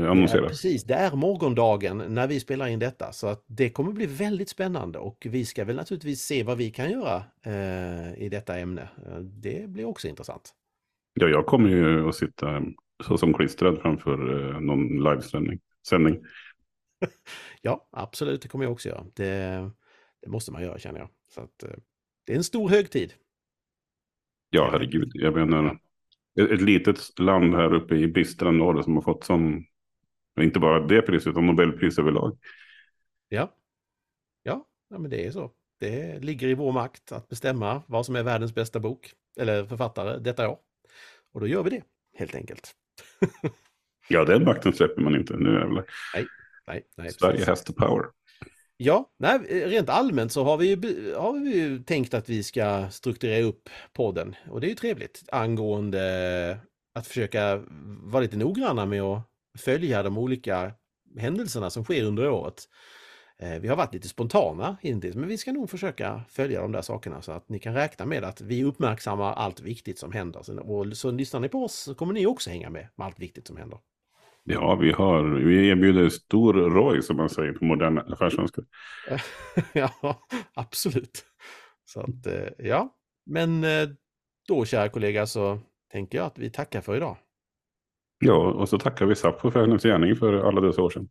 Ja, 0.00 0.10
annonseras. 0.10 0.48
precis, 0.48 0.84
det 0.84 0.94
är 0.94 1.16
morgondagen 1.16 2.02
när 2.08 2.26
vi 2.26 2.40
spelar 2.40 2.66
in 2.66 2.78
detta 2.78 3.12
så 3.12 3.26
att 3.26 3.44
det 3.46 3.70
kommer 3.70 3.92
bli 3.92 4.06
väldigt 4.06 4.48
spännande 4.48 4.98
och 4.98 5.26
vi 5.30 5.44
ska 5.44 5.64
väl 5.64 5.76
naturligtvis 5.76 6.20
se 6.22 6.42
vad 6.42 6.58
vi 6.58 6.70
kan 6.70 6.90
göra 6.90 7.24
eh, 7.46 8.22
i 8.22 8.28
detta 8.28 8.58
ämne. 8.58 8.82
Eh, 9.06 9.18
Det 9.18 9.68
blir 9.70 9.84
också 9.84 10.08
intressant. 10.08 10.50
Ja, 11.14 11.28
jag 11.28 11.46
kommer 11.46 11.68
ju 11.70 12.08
att 12.08 12.14
sitta 12.14 12.62
så 13.06 13.18
som 13.18 13.34
klistrad 13.34 13.78
framför 13.82 14.50
eh, 14.54 14.60
någon 14.60 14.88
livesändning. 15.04 15.60
Sändning. 15.88 16.16
Ja, 17.62 17.88
absolut, 17.92 18.42
det 18.42 18.48
kommer 18.48 18.64
jag 18.64 18.72
också 18.72 18.88
göra. 18.88 19.04
Det, 19.14 19.70
det 20.22 20.28
måste 20.28 20.52
man 20.52 20.62
göra 20.62 20.78
känner 20.78 20.98
jag. 21.00 21.08
Så 21.34 21.40
att, 21.40 21.62
eh, 21.62 21.70
det 22.26 22.32
är 22.32 22.36
en 22.36 22.44
stor 22.44 22.68
högtid. 22.68 23.12
Ja, 24.54 24.68
herregud. 24.72 25.10
Jag 25.14 25.34
menar, 25.34 25.78
ett, 26.40 26.50
ett 26.50 26.60
litet 26.60 27.18
land 27.18 27.54
här 27.54 27.74
uppe 27.74 27.94
i 27.94 28.08
bistra 28.08 28.50
norr 28.50 28.82
som 28.82 28.94
har 28.94 29.02
fått 29.02 29.24
sån, 29.24 29.64
inte 30.40 30.58
bara 30.58 30.86
det 30.86 31.02
priset, 31.02 31.30
utan 31.30 31.46
Nobelpris 31.46 31.98
överlag. 31.98 32.38
Ja, 33.28 33.54
ja, 34.42 34.66
ja 34.90 34.98
men 34.98 35.10
det 35.10 35.26
är 35.26 35.30
så. 35.30 35.50
Det 35.80 36.24
ligger 36.24 36.48
i 36.48 36.54
vår 36.54 36.72
makt 36.72 37.12
att 37.12 37.28
bestämma 37.28 37.82
vad 37.86 38.06
som 38.06 38.16
är 38.16 38.22
världens 38.22 38.54
bästa 38.54 38.80
bok 38.80 39.12
eller 39.36 39.64
författare 39.64 40.18
detta 40.18 40.48
år. 40.48 40.58
Och 41.32 41.40
då 41.40 41.46
gör 41.46 41.62
vi 41.62 41.70
det, 41.70 41.82
helt 42.18 42.34
enkelt. 42.34 42.74
Ja, 44.08 44.24
den 44.24 44.44
makten 44.44 44.72
släpper 44.72 45.02
man 45.02 45.14
inte. 45.16 45.36
Nu 45.36 45.52
jävlar. 45.52 45.84
Nej, 46.66 46.82
nej, 46.96 47.10
Sverige 47.12 47.32
precis. 47.32 47.48
has 47.48 47.64
the 47.64 47.72
power. 47.72 48.04
Ja, 48.84 49.10
nej, 49.18 49.38
rent 49.66 49.88
allmänt 49.88 50.32
så 50.32 50.44
har 50.44 50.56
vi, 50.56 50.66
ju, 50.66 51.14
har 51.14 51.32
vi 51.32 51.54
ju 51.56 51.82
tänkt 51.82 52.14
att 52.14 52.28
vi 52.28 52.42
ska 52.42 52.90
strukturera 52.90 53.44
upp 53.44 53.68
podden 53.92 54.34
och 54.50 54.60
det 54.60 54.66
är 54.66 54.68
ju 54.68 54.74
trevligt 54.74 55.24
angående 55.32 56.58
att 56.94 57.06
försöka 57.06 57.62
vara 58.02 58.22
lite 58.22 58.36
noggranna 58.36 58.86
med 58.86 59.02
att 59.02 59.28
följa 59.58 60.02
de 60.02 60.18
olika 60.18 60.72
händelserna 61.18 61.70
som 61.70 61.84
sker 61.84 62.04
under 62.04 62.30
året. 62.30 62.64
Eh, 63.38 63.58
vi 63.60 63.68
har 63.68 63.76
varit 63.76 63.94
lite 63.94 64.08
spontana 64.08 64.76
hittills, 64.80 65.16
men 65.16 65.28
vi 65.28 65.38
ska 65.38 65.52
nog 65.52 65.70
försöka 65.70 66.22
följa 66.28 66.60
de 66.60 66.72
där 66.72 66.82
sakerna 66.82 67.22
så 67.22 67.32
att 67.32 67.48
ni 67.48 67.58
kan 67.58 67.74
räkna 67.74 68.06
med 68.06 68.24
att 68.24 68.40
vi 68.40 68.64
uppmärksammar 68.64 69.32
allt 69.32 69.60
viktigt 69.60 69.98
som 69.98 70.12
händer. 70.12 70.70
Och 70.70 70.96
så 70.96 71.10
lyssnar 71.10 71.40
ni 71.40 71.48
på 71.48 71.64
oss 71.64 71.74
så 71.74 71.94
kommer 71.94 72.14
ni 72.14 72.26
också 72.26 72.50
hänga 72.50 72.70
med 72.70 72.88
med 72.96 73.06
allt 73.06 73.20
viktigt 73.20 73.46
som 73.46 73.56
händer. 73.56 73.78
Ja, 74.44 74.74
vi 74.74 74.92
har, 74.92 75.24
vi 75.24 75.68
erbjuder 75.68 76.08
stor 76.08 76.54
ROI 76.54 77.02
som 77.02 77.16
man 77.16 77.28
säger 77.28 77.52
på 77.52 77.64
moderna 77.64 78.00
affärssvenska. 78.00 78.62
ja, 79.72 79.90
absolut. 80.54 81.24
Så 81.84 82.00
att, 82.00 82.26
eh, 82.26 82.48
ja, 82.58 82.96
men 83.26 83.64
eh, 83.64 83.88
då 84.48 84.64
kära 84.64 84.88
kollega 84.88 85.26
så 85.26 85.58
tänker 85.92 86.18
jag 86.18 86.26
att 86.26 86.38
vi 86.38 86.50
tackar 86.50 86.80
för 86.80 86.96
idag. 86.96 87.16
Ja, 88.18 88.52
och 88.52 88.68
så 88.68 88.78
tackar 88.78 89.06
vi 89.06 89.14
Sappho 89.14 89.50
för 89.50 89.60
hennes 89.60 89.82
gärning 89.82 90.16
för 90.16 90.32
alla 90.48 90.60
dessa 90.60 90.82
år 90.82 90.90
sedan. 90.90 91.08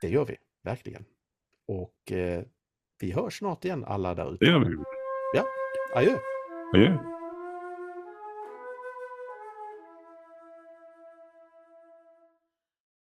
Det 0.00 0.08
gör 0.08 0.24
vi, 0.24 0.36
verkligen. 0.64 1.04
Och 1.68 2.12
eh, 2.12 2.42
vi 3.00 3.12
hörs 3.12 3.38
snart 3.38 3.64
igen 3.64 3.84
alla 3.84 4.14
där 4.14 4.24
Det 4.24 4.30
ute. 4.34 4.44
gör 4.44 4.58
vi. 4.58 4.76
Adjö! 5.94 6.18
Adjö. 6.74 7.15